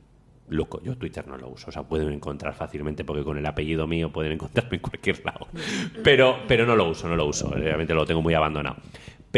[0.48, 3.88] Loco, yo Twitter no lo uso, o sea, pueden encontrar fácilmente porque con el apellido
[3.88, 5.48] mío pueden encontrarme en cualquier lado.
[6.04, 8.76] Pero, pero no lo uso, no lo uso, realmente lo tengo muy abandonado.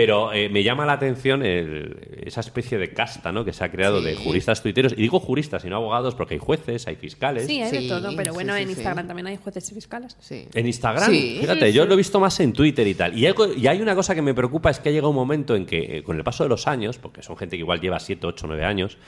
[0.01, 3.45] Pero eh, me llama la atención el- esa especie de casta ¿no?
[3.45, 4.93] que se ha creado de juristas tuiteros.
[4.93, 7.47] Y digo juristas y no abogados porque hay jueces, hay fiscales.
[7.47, 8.75] Sí, hay Sí, de todo, pero bueno, sí, en sí.
[8.75, 10.17] Instagram también hay jueces y fiscales.
[10.21, 10.47] Sí.
[10.55, 11.39] En Instagram, Sí.
[11.41, 13.19] fíjate, yo lo he visto más en Twitter y tal.
[13.19, 15.57] Y, algo- y hay una cosa que me preocupa, es que ha llegado un momento
[15.57, 17.99] en que, eh, con el paso de los años, porque son gente que igual lleva
[17.99, 18.99] 7, 8, 9 años,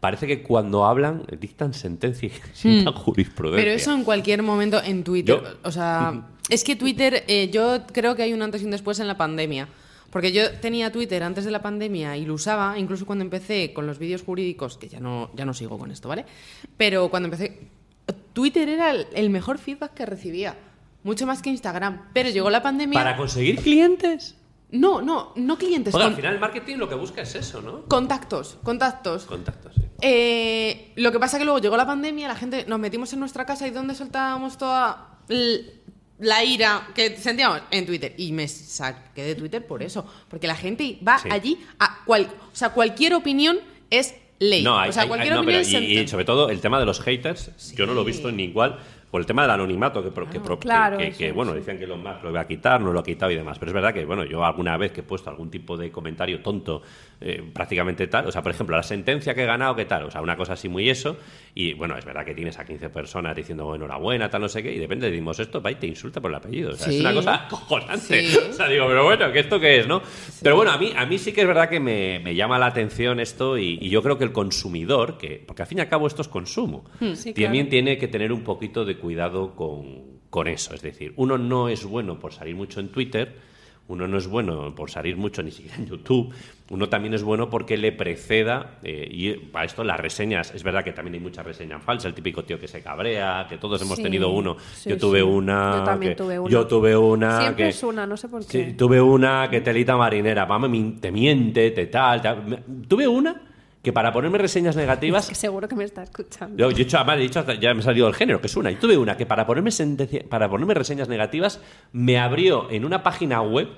[0.00, 3.62] parece que cuando hablan dictan sentencia y sientan jurisprudencia.
[3.64, 5.40] Pero eso en cualquier momento en Twitter.
[5.42, 8.70] Yo- O sea, es que Twitter, eh, yo creo que hay un antes y un
[8.70, 9.68] después en la pandemia.
[10.10, 13.86] Porque yo tenía Twitter antes de la pandemia y lo usaba, incluso cuando empecé con
[13.86, 16.24] los vídeos jurídicos, que ya no, ya no sigo con esto, ¿vale?
[16.76, 17.68] Pero cuando empecé,
[18.32, 20.56] Twitter era el, el mejor feedback que recibía.
[21.04, 22.08] Mucho más que Instagram.
[22.12, 22.98] Pero llegó la pandemia.
[22.98, 24.34] ¿Para conseguir clientes?
[24.70, 27.84] No, no, no clientes, al con- final el marketing lo que busca es eso, ¿no?
[27.86, 29.24] contactos, contactos.
[29.24, 29.82] Contactos, sí.
[30.02, 33.46] Eh, lo que pasa que luego llegó la pandemia, la gente nos metimos en nuestra
[33.46, 35.20] casa y ¿dónde soltábamos toda
[36.20, 37.62] la ira que sentíamos?
[37.70, 38.14] En Twitter.
[38.16, 40.06] Y me saqué de Twitter por eso.
[40.28, 41.28] Porque la gente va Sí.
[41.30, 43.58] allí a cual, o sea, cualquier opinión
[43.90, 44.62] es ley.
[44.62, 46.50] No, hay, o sea, hay- cualquier hay- no, opinión pero es y, y sobre todo
[46.50, 48.78] el tema de los haters, yo no lo he visto en igual.
[49.10, 52.22] Por el tema del anonimato, que, pro- que, claro, que- bueno, decían que Elon Musk
[52.24, 53.58] lo iba a quitar, no lo ha quitado y demás.
[53.58, 56.40] Pero es verdad que, bueno, yo alguna vez que he puesto algún tipo de comentario
[56.42, 56.82] tonto,
[57.20, 60.04] eh, prácticamente tal, o sea, por ejemplo, la sentencia que he ganado, ¿qué tal?
[60.04, 61.16] O sea, una cosa así muy eso.
[61.54, 64.62] Y bueno, es verdad que tienes a 15 personas diciendo "Oh, enhorabuena, tal, no sé
[64.62, 66.70] qué, y de repente decimos esto, va y te insulta por el apellido.
[66.72, 68.22] O sea, es una cosa acojonante.
[68.28, 68.36] Sí.
[68.50, 70.02] O sea, digo, pero bueno, ¿qué esto qué es, no?
[70.42, 72.66] Pero bueno, a mí, a mí sí que es verdad que me, me llama la
[72.66, 75.88] atención esto y, y yo creo que el consumidor, que porque al fin y al
[75.88, 76.84] cabo esto es consumo,
[77.14, 77.68] Sí, también claro.
[77.70, 80.74] tiene que tener un poquito de cuidado con, con eso.
[80.74, 83.48] Es decir, uno no es bueno por salir mucho en Twitter,
[83.88, 86.30] uno no es bueno por salir mucho ni siquiera en YouTube,
[86.68, 90.84] uno también es bueno porque le preceda, eh, y para esto las reseñas, es verdad
[90.84, 93.96] que también hay muchas reseñas falsas, el típico tío que se cabrea, que todos hemos
[93.96, 94.58] Sí, tenido uno.
[94.74, 95.24] sí, yo tuve sí.
[95.24, 95.76] una...
[95.78, 96.50] Yo también que- tuve una.
[96.50, 97.68] Yo tuve una Siempre que...
[97.70, 98.74] es una, no sé por qué.
[98.76, 100.46] tuve una que telita marinera,
[101.00, 102.44] te miente, te tal.
[102.44, 103.40] Me- Tuve una
[103.82, 106.56] que para ponerme reseñas negativas Que seguro que me está escuchando.
[106.56, 108.48] yo, yo he dicho, además, he dicho hasta- ya me ha salido el género, que
[108.48, 108.70] es una.
[108.70, 111.60] Y tuve una que para ponerme, sentencia- para ponerme reseñas negativas
[111.92, 113.68] me abrió en una página web,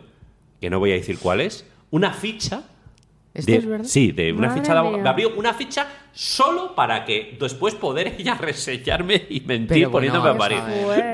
[0.60, 2.62] que no voy a decir cuál es, una ficha.
[3.34, 3.84] ¿Esto de- es verdad?
[3.86, 5.02] Sí, de una Madre ficha de abogado.
[5.04, 10.12] Me abrió una ficha solo para que después poder ella reseñarme y mentir Pero bueno,
[10.12, 10.58] poniéndome a parir.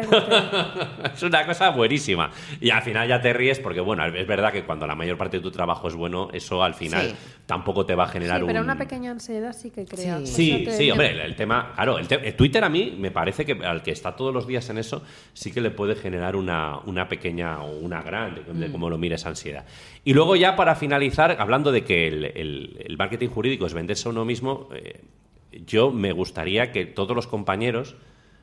[1.15, 2.31] es una cosa buenísima.
[2.61, 5.39] Y al final ya te ríes porque, bueno, es verdad que cuando la mayor parte
[5.39, 7.15] de tu trabajo es bueno, eso al final Sí.
[7.47, 8.65] tampoco te va a generar Sí, pero un...
[8.65, 10.19] una pequeña ansiedad sí que crea.
[10.25, 10.27] Sí.
[10.27, 13.45] Sí, te hombre, el, el tema, claro, el, te- el Twitter a mí me parece
[13.45, 16.79] que al que está todos los días en eso, sí que le puede generar una,
[16.87, 19.65] una pequeña o una gran, de, de cómo lo mires, ansiedad.
[20.05, 24.09] Y luego ya para finalizar, hablando de que el, el- el marketing jurídico es venderse
[24.09, 27.97] a uno mismo, eh, yo me gustaría que todos los compañeros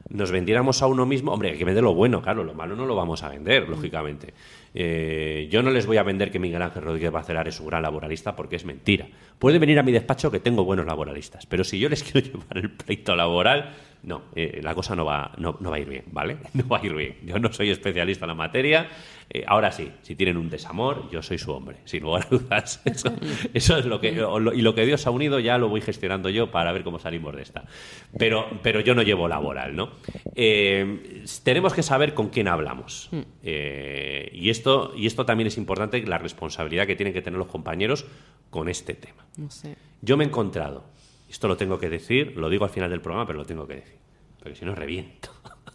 [0.10, 1.32] nos vendiéramos a uno mismo.
[1.32, 4.34] Hombre, hay que vender lo bueno, claro, lo malo no lo vamos a vender, lógicamente.
[4.74, 7.82] Eh, yo no les voy a vender que Miguel Ángel Rodríguez Bacelar es un gran
[7.82, 9.08] laboralista porque es mentira.
[9.40, 12.58] Puede venir a mi despacho que tengo buenos laboralistas, pero si yo les quiero llevar
[12.58, 13.74] el pleito laboral,
[14.04, 16.38] no, eh, la cosa no va, no, no va a ir bien, ¿vale?
[16.54, 17.18] No va a ir bien.
[17.26, 18.90] Yo no soy especialista en la materia.
[19.30, 22.82] Eh, ahora sí, si tienen un desamor, yo soy su hombre, sin lugar a dudas.
[22.86, 23.14] Eso,
[23.54, 24.12] eso es lo que.
[24.12, 27.00] lo- y lo que Dios ha unido ya lo voy gestionando yo para ver cómo
[27.00, 27.64] salimos de esta.
[28.18, 29.92] Pero, pero yo no llevo laboral, ¿no?
[30.36, 33.10] Eh, tenemos que saber con quién hablamos.
[33.42, 37.48] Eh, y, esto, y esto también es importante, la responsabilidad que tienen que tener los
[37.48, 38.06] compañeros
[38.50, 39.26] con este tema.
[39.38, 39.76] No sé.
[40.02, 40.84] Yo me he encontrado,
[41.34, 43.76] esto lo tengo que decir, lo digo al final del programa, pero lo tengo que
[43.76, 43.96] decir,
[44.40, 45.30] porque si no reviento.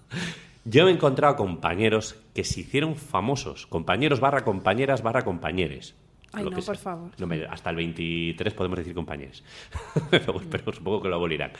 [0.64, 5.94] Yo me he encontrado compañeros que se hicieron famosos, compañeros barra compañeras barra compañeres.
[6.32, 6.74] Ay, no, por sea.
[6.74, 7.10] favor.
[7.18, 9.42] No me- hasta el 23 podemos decir compañeros.
[10.10, 11.52] pero, pero supongo que lo abolirán.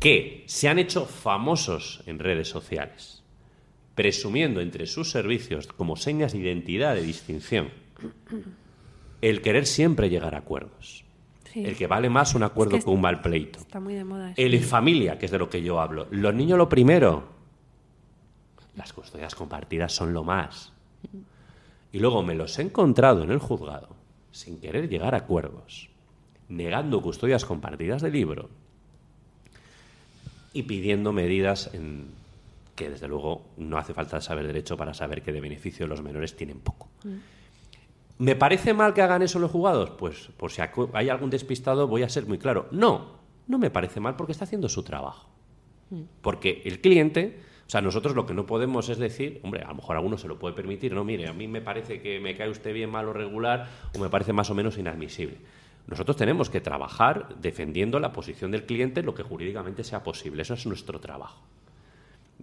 [0.00, 3.22] Que se han hecho famosos en redes sociales,
[3.94, 7.68] presumiendo entre sus servicios como señas de identidad, de distinción,
[9.20, 11.01] el querer siempre llegar a acuerdos.
[11.52, 11.64] Sí.
[11.64, 13.58] El que vale más un acuerdo Es que que un mal pleito.
[13.58, 14.40] Está muy de moda eso.
[14.40, 16.06] El familia, que es de lo que yo hablo.
[16.10, 17.24] Los niños lo primero.
[18.74, 20.72] Las custodias compartidas son lo más.
[21.92, 23.88] Y luego me los he encontrado en el juzgado,
[24.30, 25.90] sin querer llegar a acuerdos,
[26.48, 28.48] negando custodias compartidas de libro
[30.54, 32.06] y pidiendo medidas en
[32.74, 36.34] que desde luego no hace falta saber derecho para saber que de beneficio los menores
[36.34, 36.88] tienen poco.
[38.22, 39.90] ¿Me parece mal que hagan eso los juzgados?
[39.90, 40.62] Pues por si
[40.92, 42.68] hay algún despistado voy a ser muy claro.
[42.70, 43.16] No,
[43.48, 45.28] no me parece mal porque está haciendo su trabajo.
[46.20, 49.74] Porque el cliente, o sea, nosotros lo que no podemos es decir, hombre, a lo
[49.74, 52.48] mejor alguno se lo puede permitir, no, mire, a mí me parece que me cae
[52.48, 55.38] usted bien mal o regular o me parece más o menos inadmisible.
[55.88, 60.42] Nosotros tenemos que trabajar defendiendo la posición del cliente lo que jurídicamente sea posible.
[60.42, 61.42] Eso es nuestro trabajo.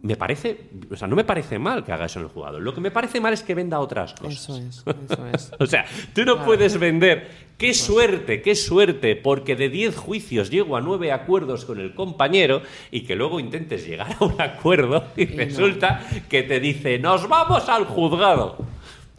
[0.02, 2.62] Me parece, o sea, no me parece mal que haga eso en el jugador.
[2.62, 4.34] Lo que me parece mal es que venda otras cosas.
[4.34, 5.52] Eso es, eso es.
[5.60, 7.50] O sea, tú no puedes vender.
[7.58, 9.18] ¡Qué suerte, qué suerte!
[9.18, 13.86] Porque de 10 juicios llego a 9 acuerdos con el compañero y que luego intentes
[13.86, 18.58] llegar a un acuerdo y, resulta que te dice, ¡nos vamos al juzgado!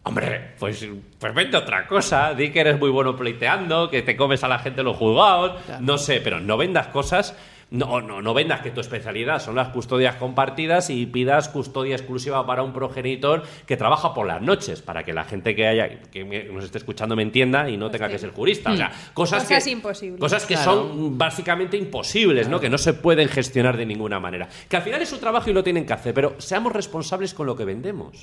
[0.04, 2.32] Hombre, pues, pues vende otra cosa.
[2.32, 5.60] Di que eres muy bueno pleiteando, que te comes a la gente en los juzgados.
[5.66, 5.82] Claro.
[5.84, 7.36] No sé, pero no vendas cosas.
[7.70, 12.44] No, no, no vendas que tu especialidad son las custodias compartidas y pidas custodia exclusiva
[12.44, 16.24] para un progenitor que trabaja por las noches, para que la gente que haya que
[16.52, 18.72] nos esté escuchando me entienda y no tenga que ser jurista.
[18.72, 20.20] O sea, cosas, Cosas que, imposibles.
[20.20, 20.72] Cosas que Claro.
[20.72, 22.58] son básicamente imposibles, ¿no?
[22.58, 24.48] Que no se pueden gestionar de ninguna manera.
[24.68, 27.46] Que al final es su trabajo y lo tienen que hacer, pero seamos responsables con
[27.46, 28.18] lo que vendemos.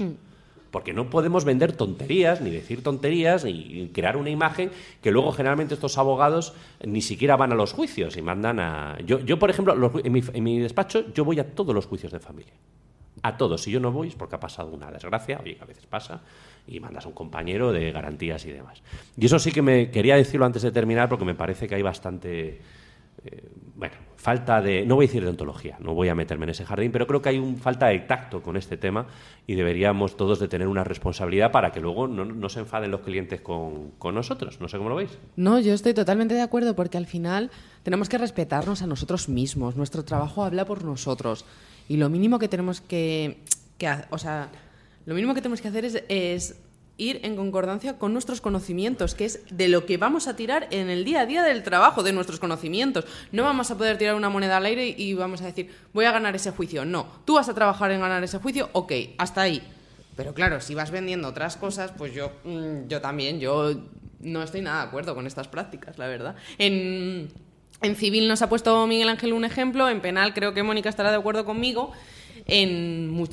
[0.72, 5.74] Porque no podemos vender tonterías, ni decir tonterías, ni crear una imagen que luego generalmente
[5.74, 6.54] estos abogados
[6.86, 8.98] ni siquiera van a los juicios y mandan a...
[9.06, 12.54] Yo, yo por ejemplo, en mi despacho yo voy a todos los juicios de familia.
[13.24, 13.62] A todos.
[13.62, 16.22] Si yo no voy es porque ha pasado una desgracia, oye, que a veces pasa,
[16.68, 18.82] y mandas a un compañero de garantías y demás.
[19.18, 21.82] Y eso sí que me quería decirlo antes de terminar porque me parece que hay
[21.82, 22.62] bastante
[23.26, 26.50] eh, bueno, falta de, no voy a decir de ontología, no voy a meterme en
[26.50, 29.06] ese jardín, pero creo que hay un falta de tacto con este tema
[29.46, 33.40] y deberíamos todos de tener una responsabilidad para que luego no, se enfaden los clientes
[33.42, 34.60] con, con nosotros.
[34.60, 35.20] No sé cómo lo veis.
[35.36, 37.52] No, yo estoy totalmente de acuerdo porque al final
[37.84, 39.76] tenemos que respetarnos a nosotros mismos.
[39.76, 41.46] Nuestro trabajo habla por nosotros.
[41.88, 43.38] Y lo mínimo que tenemos que,
[43.78, 44.50] que o sea,
[45.06, 46.60] lo mínimo que tenemos que hacer es
[46.98, 50.90] ir en concordancia con nuestros conocimientos, que es de lo que vamos a tirar en
[50.90, 53.06] el día a día del trabajo, de nuestros conocimientos.
[53.32, 56.12] No vamos a poder tirar una moneda al aire y vamos a decir, voy a
[56.12, 56.86] ganar ese juicio.
[56.86, 59.62] No, tú vas a trabajar en ganar ese juicio, ok, hasta ahí.
[60.16, 63.76] Pero claro, si vas vendiendo otras cosas, pues yo, mm, yo también, yo
[64.20, 66.36] no estoy nada de acuerdo con estas prácticas, la verdad.
[66.58, 67.30] En,
[67.82, 71.12] en civil nos ha puesto Miguel Ángel un ejemplo, en penal creo que Mónica estará
[71.12, 71.92] de acuerdo conmigo.
[72.48, 73.28] En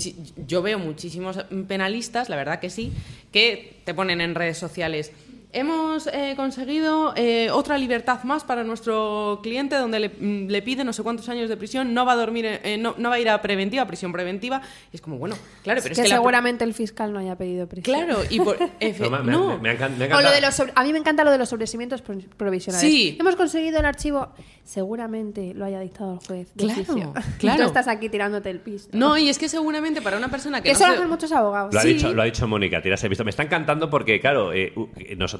[0.48, 1.38] yo veo muchísimos
[1.68, 2.92] penalistas, la verdad que sí,
[3.32, 5.12] que te ponen en redes sociales.
[5.54, 10.84] Hemos eh, conseguido eh, otra libertad más para nuestro cliente donde le, mm, le pide
[10.84, 13.20] no sé cuántos años de prisión, no va a dormir, eh, no, no va a
[13.20, 14.60] ir a preventiva, prisión preventiva.
[14.92, 17.36] Y es como, bueno, claro, pero es es, que, la- seguramente el fiscal no haya
[17.36, 17.94] pedido prisión.
[18.04, 18.58] Claro, y por.
[18.58, 19.58] efe- No, me, me- no.
[19.58, 20.34] me ha encan- me ha O lo encantado.
[20.34, 22.90] de los sobre- a mí me encanta lo de los sobreseimientos pro- provisionales.
[22.90, 23.16] Sí.
[23.20, 24.28] Hemos conseguido el archivo.
[24.64, 26.48] Seguramente lo haya dictado el juez.
[26.54, 27.12] De Claro, oficio.
[27.38, 27.60] Claro.
[27.62, 28.96] tú estás aquí tirándote el pisto.
[28.96, 30.64] No, y es que seguramente para una persona que.
[30.64, 31.72] Que no eso lo se- hacen muchos abogados.
[31.72, 33.22] Lo ha, dicho, lo ha dicho Mónica, tiras el visto.
[33.24, 34.88] Me está encantando porque, claro, eh, u-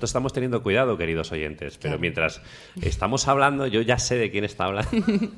[0.05, 2.01] nosotros estamos teniendo cuidado, queridos oyentes, pero Claro.
[2.01, 2.41] mientras
[2.83, 4.91] estamos hablando, yo ya sé de quién está hablando.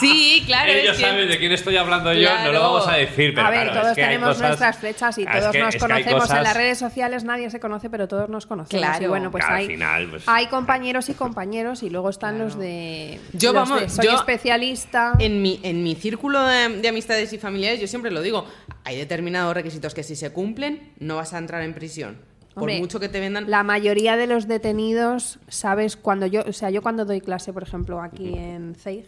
[0.00, 0.70] Sí, claro.
[0.72, 3.46] Ellos es que- saben de quién estoy hablando yo, no lo vamos a decir, pero
[3.46, 5.74] a ver, claro, todos es que tenemos cosas- nuestras flechas y es todos que- nos
[5.74, 7.24] es que hay conocemos en cosas- las redes sociales.
[7.24, 8.80] Nadie se conoce, pero todos nos conocemos.
[8.84, 9.04] Claro.
[9.04, 13.20] Y bueno, pues hay, final, pues- hay compañeros y compañeros y luego están los de.
[13.32, 15.14] Yo, los vamos, de soy yo- especialista.
[15.18, 18.46] En mi, en mi círculo de, de amistades y familiares, yo siempre lo digo,
[18.84, 22.18] hay determinados requisitos que si se cumplen, no vas a entrar en prisión.
[22.60, 23.50] Por Hombre, mucho que te vendan...
[23.50, 27.62] La mayoría de los detenidos, sabes, cuando yo, o sea, yo cuando doy clase, por
[27.62, 29.06] ejemplo, aquí en CEIG,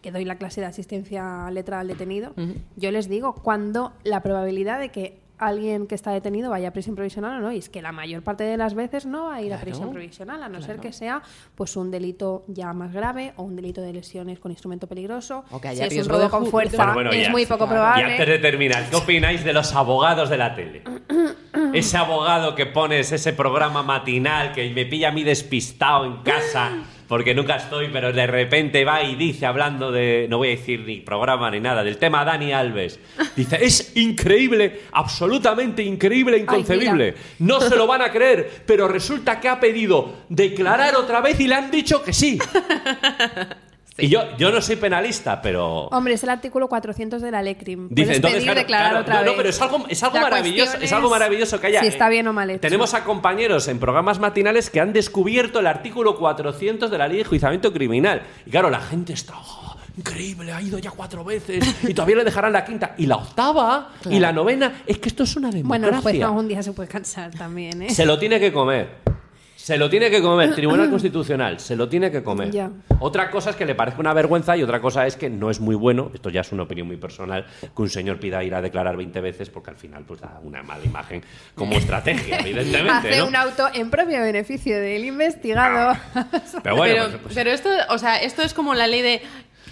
[0.00, 2.32] que doy la clase de asistencia letra al detenido,
[2.76, 6.94] yo les digo cuando la probabilidad de que alguien que está detenido vaya a prisión
[6.96, 9.42] provisional o no, y es que la mayor parte de las veces no va a
[9.42, 11.22] ir a prisión provisional, a no ser que sea
[11.54, 15.44] pues un delito ya más grave o un delito de lesiones con instrumento peligroso.
[15.50, 17.30] O que haya si es un robo de con fuerza, Bueno, bueno, es ya.
[17.30, 17.72] muy poco Claro.
[17.72, 18.12] Y probable.
[18.12, 20.82] antes de terminar, ¿qué opináis de los abogados de la tele?
[21.74, 26.70] Ese abogado que pones ese programa matinal que me pilla a mí despistado en casa
[27.08, 30.80] porque nunca estoy, pero de repente va y dice hablando de, no voy a decir
[30.80, 33.00] ni programa ni nada, del tema Dani Alves.
[33.34, 37.14] Dice, es increíble, absolutamente increíble, inconcebible.
[37.38, 41.48] no se lo van a creer, pero resulta que ha pedido declarar otra vez y
[41.48, 42.38] le han dicho que sí.
[44.00, 45.86] Y yo, yo no soy penalista, pero...
[45.88, 47.88] Hombre, es el artículo 400 de la LECRIM.
[47.90, 49.36] Dice, entonces, claro, declarar claro, otra no, no, vez.
[49.36, 51.80] pero es algo, es algo La maravilloso, cuestión es algo es maravilloso que haya.
[51.80, 52.60] Si está eh, bien o mal hecho.
[52.60, 57.16] Tenemos a compañeros en programas matinales que han descubierto el artículo 400 de la Ley
[57.16, 58.22] de Enjuiciamiento Criminal.
[58.46, 59.34] Y claro, la gente está.
[59.36, 62.94] "Oh, Increíble, ha ido ya cuatro veces y todavía le dejarán la quinta.
[62.98, 64.82] Y la octava y la novena.
[64.86, 65.66] Es que esto es una democracia.
[65.88, 67.90] Bueno, el juez algún día se puede cansar también, ¿eh?
[67.90, 69.17] Se lo tiene que comer.
[69.68, 70.54] Se lo tiene que comer.
[70.54, 72.50] Tribunal Constitucional, se lo tiene que comer.
[72.50, 72.70] Ya.
[73.00, 75.60] Otra cosa es que le parezca una vergüenza y otra cosa es que no es
[75.60, 78.62] muy bueno, esto ya es una opinión muy personal, que un señor pida ir a
[78.62, 81.22] declarar 20 veces porque al final pues da una mala imagen
[81.54, 83.26] como estrategia, evidentemente, Hace ¿no?
[83.26, 85.94] un auto en propio beneficio del investigado.
[86.62, 89.20] Pero bueno, pero, pues- pues pero esto, o sea, esto es como la ley de...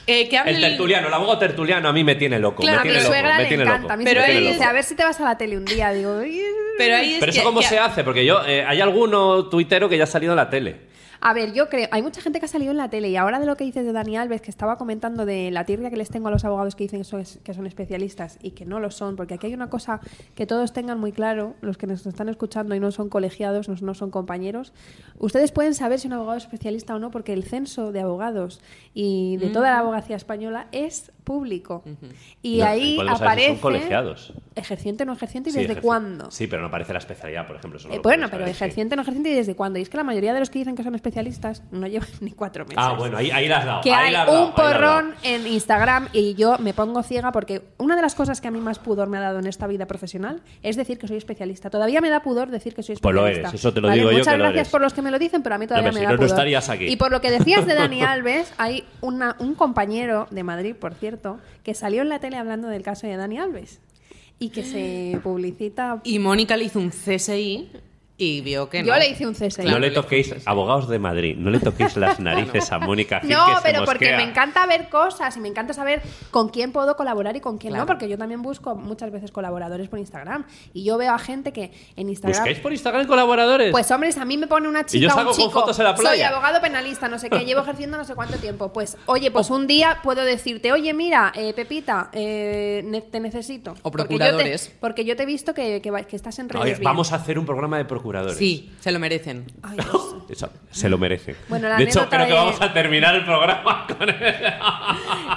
[0.06, 2.84] eh, que hable el tertuliano, el abogado tertuliano a mí me tiene loco, Claro, a
[2.84, 3.82] me mi tiene loco, suegra me le tiene encanta.
[3.82, 3.92] loco.
[3.92, 5.92] A mí Pero ahí dice, a ver si te vas a la tele un día.
[5.92, 6.20] Digo.
[6.78, 9.46] Pero ahí es Pero eso que- cómo que- se hace, porque yo, eh, hay alguno
[9.48, 10.76] tuitero que ya ha salido en la tele.
[11.28, 13.40] A ver, yo creo, hay mucha gente que ha salido en la tele y ahora
[13.40, 16.08] de lo que dices de Dani Alves, que estaba comentando de la tirria que les
[16.08, 18.92] tengo a los abogados que dicen que son, que son especialistas y que no lo
[18.92, 19.98] son, porque aquí hay una cosa
[20.36, 23.74] que todos tengan muy claro, los que nos están escuchando y no son colegiados, no,
[23.80, 24.72] no son compañeros,
[25.18, 28.60] ustedes pueden saber si un abogado es especialista o no, porque el censo de abogados
[28.94, 31.82] y de toda la abogacía española es público.
[32.40, 33.48] Y No, ahí aparece...
[33.48, 34.32] son colegiados.
[34.54, 36.30] Ejerciente o no ejerciente y Sí, desde ejerci- cuándo.
[36.30, 37.78] Sí, pero no aparece la especialidad, por ejemplo.
[37.78, 38.64] eso no Eh, bueno, pero saber, sí.
[38.64, 39.78] ejerciente o no ejerciente y desde cuándo.
[39.78, 42.30] Y es que la mayoría de los que dicen que son especialistas no llevan ni
[42.30, 42.78] cuatro meses.
[42.78, 43.80] Ah, bueno, ahí, ahí la has dado.
[43.82, 47.96] que ahí hay dado, un porrón en Instagram y yo me pongo ciega porque una
[47.96, 50.40] de las cosas que a mí más pudor me ha dado en esta vida profesional
[50.62, 51.68] es decir que soy especialista.
[51.68, 53.48] Todavía me da pudor decir que soy Pues lo especialista.
[53.50, 54.70] eres, eso te lo Vale, digo yo Muchas que lo gracias eres.
[54.72, 56.18] por los que me lo dicen, pero a mí todavía me si da no, no
[56.18, 56.30] pudor.
[56.30, 56.86] estarías aquí.
[56.86, 60.94] Y por lo que decías de Dani Alves, hay una, un compañero de Madrid, por
[60.94, 61.15] cierto,
[61.62, 63.80] que salió en la tele hablando del caso de Dani Alves
[64.38, 66.00] y que se publicita.
[66.04, 67.70] Y Mónica le hizo un CSI
[68.18, 68.88] y vio que no.
[68.88, 69.64] Yo le hice un CSI.
[69.64, 73.46] No le toquéis, abogados de Madrid, no le toquéis las narices a Mónica Gil, No,
[73.46, 76.00] que se pero porque me encanta ver cosas y me encanta saber
[76.30, 77.82] con quién puedo colaborar y con quién Claro.
[77.84, 81.52] no, porque yo también busco muchas veces colaboradores por Instagram y yo veo a gente
[81.52, 83.70] que en Instagram ¿Buscáis por Instagram colaboradores?
[83.70, 85.78] pues hombres, a mí me pone una chica, Y yo un salgo con chico, fotos
[85.78, 86.10] en la playa.
[86.28, 88.72] soy abogado penalista, no sé qué, llevo ejerciendo no sé cuánto tiempo.
[88.72, 93.74] Pues, oye, pues un día puedo decirte, oye, mira, eh, Pepita, eh, ne- te necesito.
[93.82, 94.72] O Porque yo te- procuradores.
[94.80, 97.44] Porque yo te, he visto que, que estás en redes Oye, vamos a hacer un
[97.44, 98.05] programa de procuradores.
[98.34, 99.44] Sí, se lo merecen.
[99.62, 100.14] Ay, Dios.
[100.28, 101.36] Eso, se lo merece.
[101.48, 104.16] Bueno, la de hecho, creo que de- vamos a terminar el programa con él.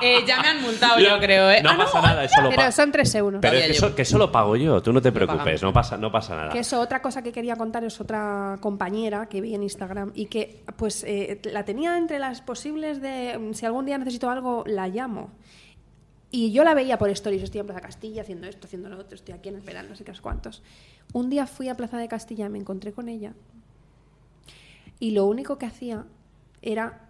[0.02, 1.62] Eh, ya me han multado, yo creo, ¿eh?
[1.62, 2.72] No Ah, pasa nada, eso lo Pero pago.
[2.72, 3.40] son tres euros.
[3.42, 5.96] Pero es que eso, que eso lo pago yo, tú no te preocupes, no pasa,
[5.98, 6.50] no pasa nada.
[6.50, 10.26] Que eso, otra cosa que quería contar es otra compañera que vi en Instagram y
[10.26, 14.64] que pues eh, la tenía entre las posibles de mm, si algún día necesito algo,
[14.66, 15.30] la llamo.
[16.32, 19.16] Y yo la veía por stories, estoy en Plaza Castilla haciendo esto, haciendo lo otro,
[19.16, 20.62] estoy aquí en el verano, no sé qué es cuántos.
[21.14, 23.34] Un día fui a Plaza de Castilla, me encontré con ella
[25.00, 26.06] y lo único que hacía
[26.62, 27.02] era...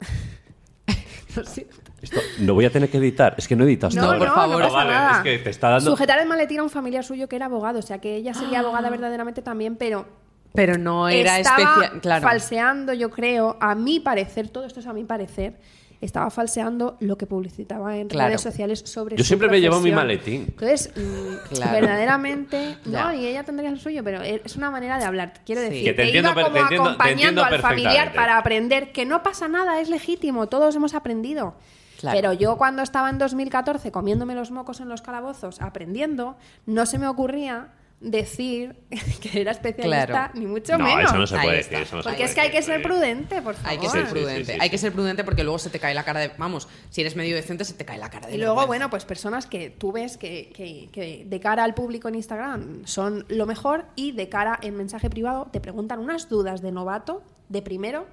[1.36, 1.76] Lo siento.
[2.02, 3.34] Esto lo voy a tener que editar.
[3.38, 4.18] Es que no hasta No, ahora.
[4.18, 4.58] por favor.
[4.58, 5.16] no Ah, pasa vale, nada.
[5.18, 7.78] es que te está dando- Sujetar el maletín a un familiar suyo que era abogado,
[7.78, 10.06] o sea que ella sería abogada verdaderamente también, pero
[10.54, 12.00] Pero no era estaba especial.
[12.00, 12.22] Claro.
[12.22, 15.60] falseando, yo creo, a mi parecer, todo esto es a mi parecer,
[16.00, 18.28] estaba falseando lo que publicitaba en Claro.
[18.28, 20.46] redes sociales sobre Yo su siempre me llevo mi maletín.
[20.48, 21.72] Entonces, mm, Claro.
[21.72, 25.34] verdaderamente, no, y ella tendría el suyo, pero es una manera de hablar.
[25.44, 25.68] Quiero Sí.
[25.68, 29.04] decir, Que te entiendo iba como te entiendo- te acompañando al familiar para aprender que
[29.04, 31.54] no pasa nada, es legítimo, todos hemos aprendido.
[32.00, 32.16] Claro.
[32.16, 36.98] Pero yo cuando estaba en 2014 comiéndome los mocos en los calabozos, aprendiendo, no se
[36.98, 37.68] me ocurría
[38.00, 38.74] decir
[39.20, 40.32] que era especialista, Claro.
[40.34, 41.04] ni mucho No, menos.
[41.10, 41.70] eso no se puede está.
[41.78, 41.86] decir.
[41.86, 43.70] Eso no se Porque puede es que hay que ser prudente, por favor.
[43.70, 44.44] Hay que ser sí, prudente.
[44.46, 46.32] sí, sí, hay que ser prudente porque luego se te cae la cara de.
[46.38, 48.34] Vamos, si eres medio decente, se te cae la cara de.
[48.34, 48.66] Y luego, vergüenza.
[48.66, 52.82] bueno, pues personas que tú ves que, que- que de cara al público en Instagram
[52.86, 57.22] son lo mejor y de cara en mensaje privado te preguntan unas dudas de novato,
[57.48, 58.06] de primero,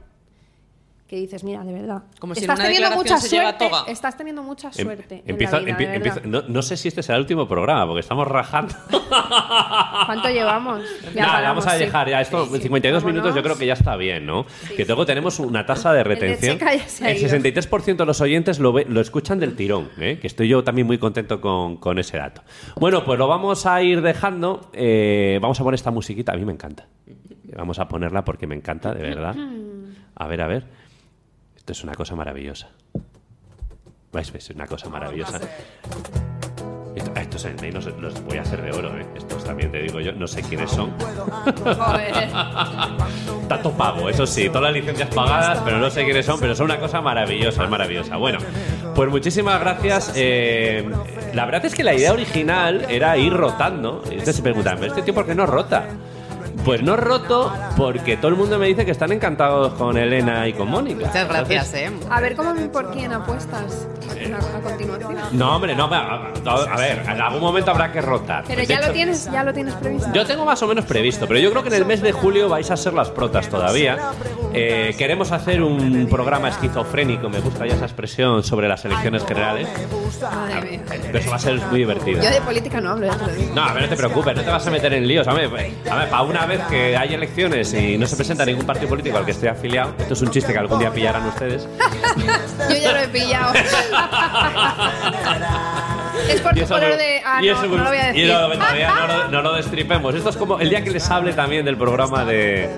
[1.08, 2.03] que dices, mira, de verdad.
[2.20, 3.70] Como si en estás una teniendo mucha se lleva suerte.
[3.70, 3.84] toga.
[3.91, 5.22] Estás teniendo mucha Em- suerte.
[5.24, 6.18] en empieza- la vida, empie- de verdad.
[6.18, 8.74] empieza- no, no sé si este será el último programa, porque estamos rajando.
[10.05, 10.82] ¿Cuánto llevamos?
[11.16, 11.86] Ya Nada, paramos, vamos a sí.
[11.86, 12.45] dejar ya esto.
[12.47, 12.62] Sí, sí.
[12.64, 14.45] 52 minutos yo creo que ya está bien, ¿no?
[14.76, 16.60] que luego tenemos una tasa de retención.
[16.88, 17.30] Se ha El ido.
[17.30, 20.20] 63% de los oyentes lo, ve- lo escuchan del tirón, ¿eh?
[20.20, 22.41] que estoy yo también muy contento con, con ese dato.
[22.76, 24.70] Bueno, pues lo vamos a ir dejando.
[24.74, 26.86] eh, vamos a poner esta musiquita, a mí me encanta.
[27.55, 29.36] Vamos a ponerla porque me encanta, de verdad.
[30.20, 30.64] A ver, a ver.
[31.68, 32.70] Esto es una cosa maravillosa.
[34.13, 34.34] ¿Vais?
[34.34, 35.38] Es una cosa maravillosa.
[36.95, 39.05] Esto- Estos en los, los voy a hacer de oro, ¿eh?
[39.18, 40.91] Estos también te digo yo, no sé quiénes son.
[41.65, 42.30] Joder.
[43.49, 46.68] Tanto pago, eso sí, todas las licencias pagadas, pero no sé quiénes son, pero son
[46.68, 48.15] una cosa maravillosa, es maravillosa.
[48.15, 48.38] Bueno,
[48.95, 50.13] pues muchísimas gracias.
[50.15, 50.89] eh,
[51.34, 54.01] la verdad es que la idea original era ir rotando.
[54.09, 55.86] Y ustedes se preguntan, ¿pero este tío por qué no rota?
[56.68, 60.53] Pues no roto porque todo el mundo me dice que están encantados con Elena y
[60.53, 61.07] con Mónica.
[61.07, 62.07] Muchas gracias, Entonces, ¿eh?
[62.09, 65.15] A ver, ¿cómo, ¿por quién apuestas a, a continuación?
[65.32, 68.43] No, hombre, no, a, a- a ver, en algún momento habrá que rotar.
[68.47, 70.09] Pero De ya lo tienes, ya lo tienes previsto.
[70.13, 72.49] Yo tengo más o menos previsto, pero yo creo que en el mes de julio
[72.49, 73.97] vais a ser las protas todavía.
[74.53, 79.70] Eh, queremos hacer un programa esquizofrénico, me gusta ya esa expresión, sobre las elecciones generales.
[80.22, 80.82] Madre mía.
[80.88, 82.22] Pero eso va a ser muy divertido.
[82.22, 83.55] Yo de política no hablo, ya te lo digo.
[83.55, 85.28] No, a ver, no te preocupes, no te vas a meter en líos.
[85.28, 88.45] A ver, pues, a ver, para una vez que hay elecciones y no se presenta
[88.45, 91.26] ningún partido político al que esté afiliado, esto es un chiste que algún día pillarán
[91.28, 91.68] ustedes.
[92.70, 93.53] Yo ya lo he pillado.
[96.30, 97.22] es por Y tu muy- de.
[97.26, 98.34] Ah, y no, eso no lo voy a y decir.
[98.34, 100.16] no, todavía no, lo, no lo destripemos.
[100.16, 102.70] Esto es como el día que les hable también del programa de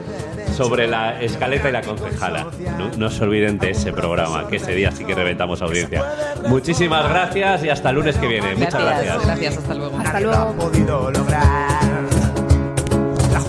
[0.56, 2.48] sobre la escaleta y la concejala.
[2.78, 6.04] No, no se olviden de ese programa, que ese día sí que reventamos audiencia.
[6.48, 8.56] Muchísimas gracias y hasta el lunes que viene.
[8.56, 9.26] Muchas Gracias, gracias.
[9.26, 9.98] gracias, hasta luego.
[10.00, 10.56] Hasta luego.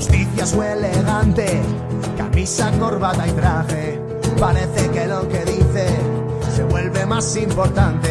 [0.01, 1.61] Justicia es elegante,
[2.17, 4.01] camisa, corbata y traje.
[4.39, 5.89] Parece que lo que dice
[6.57, 8.11] se vuelve más importante.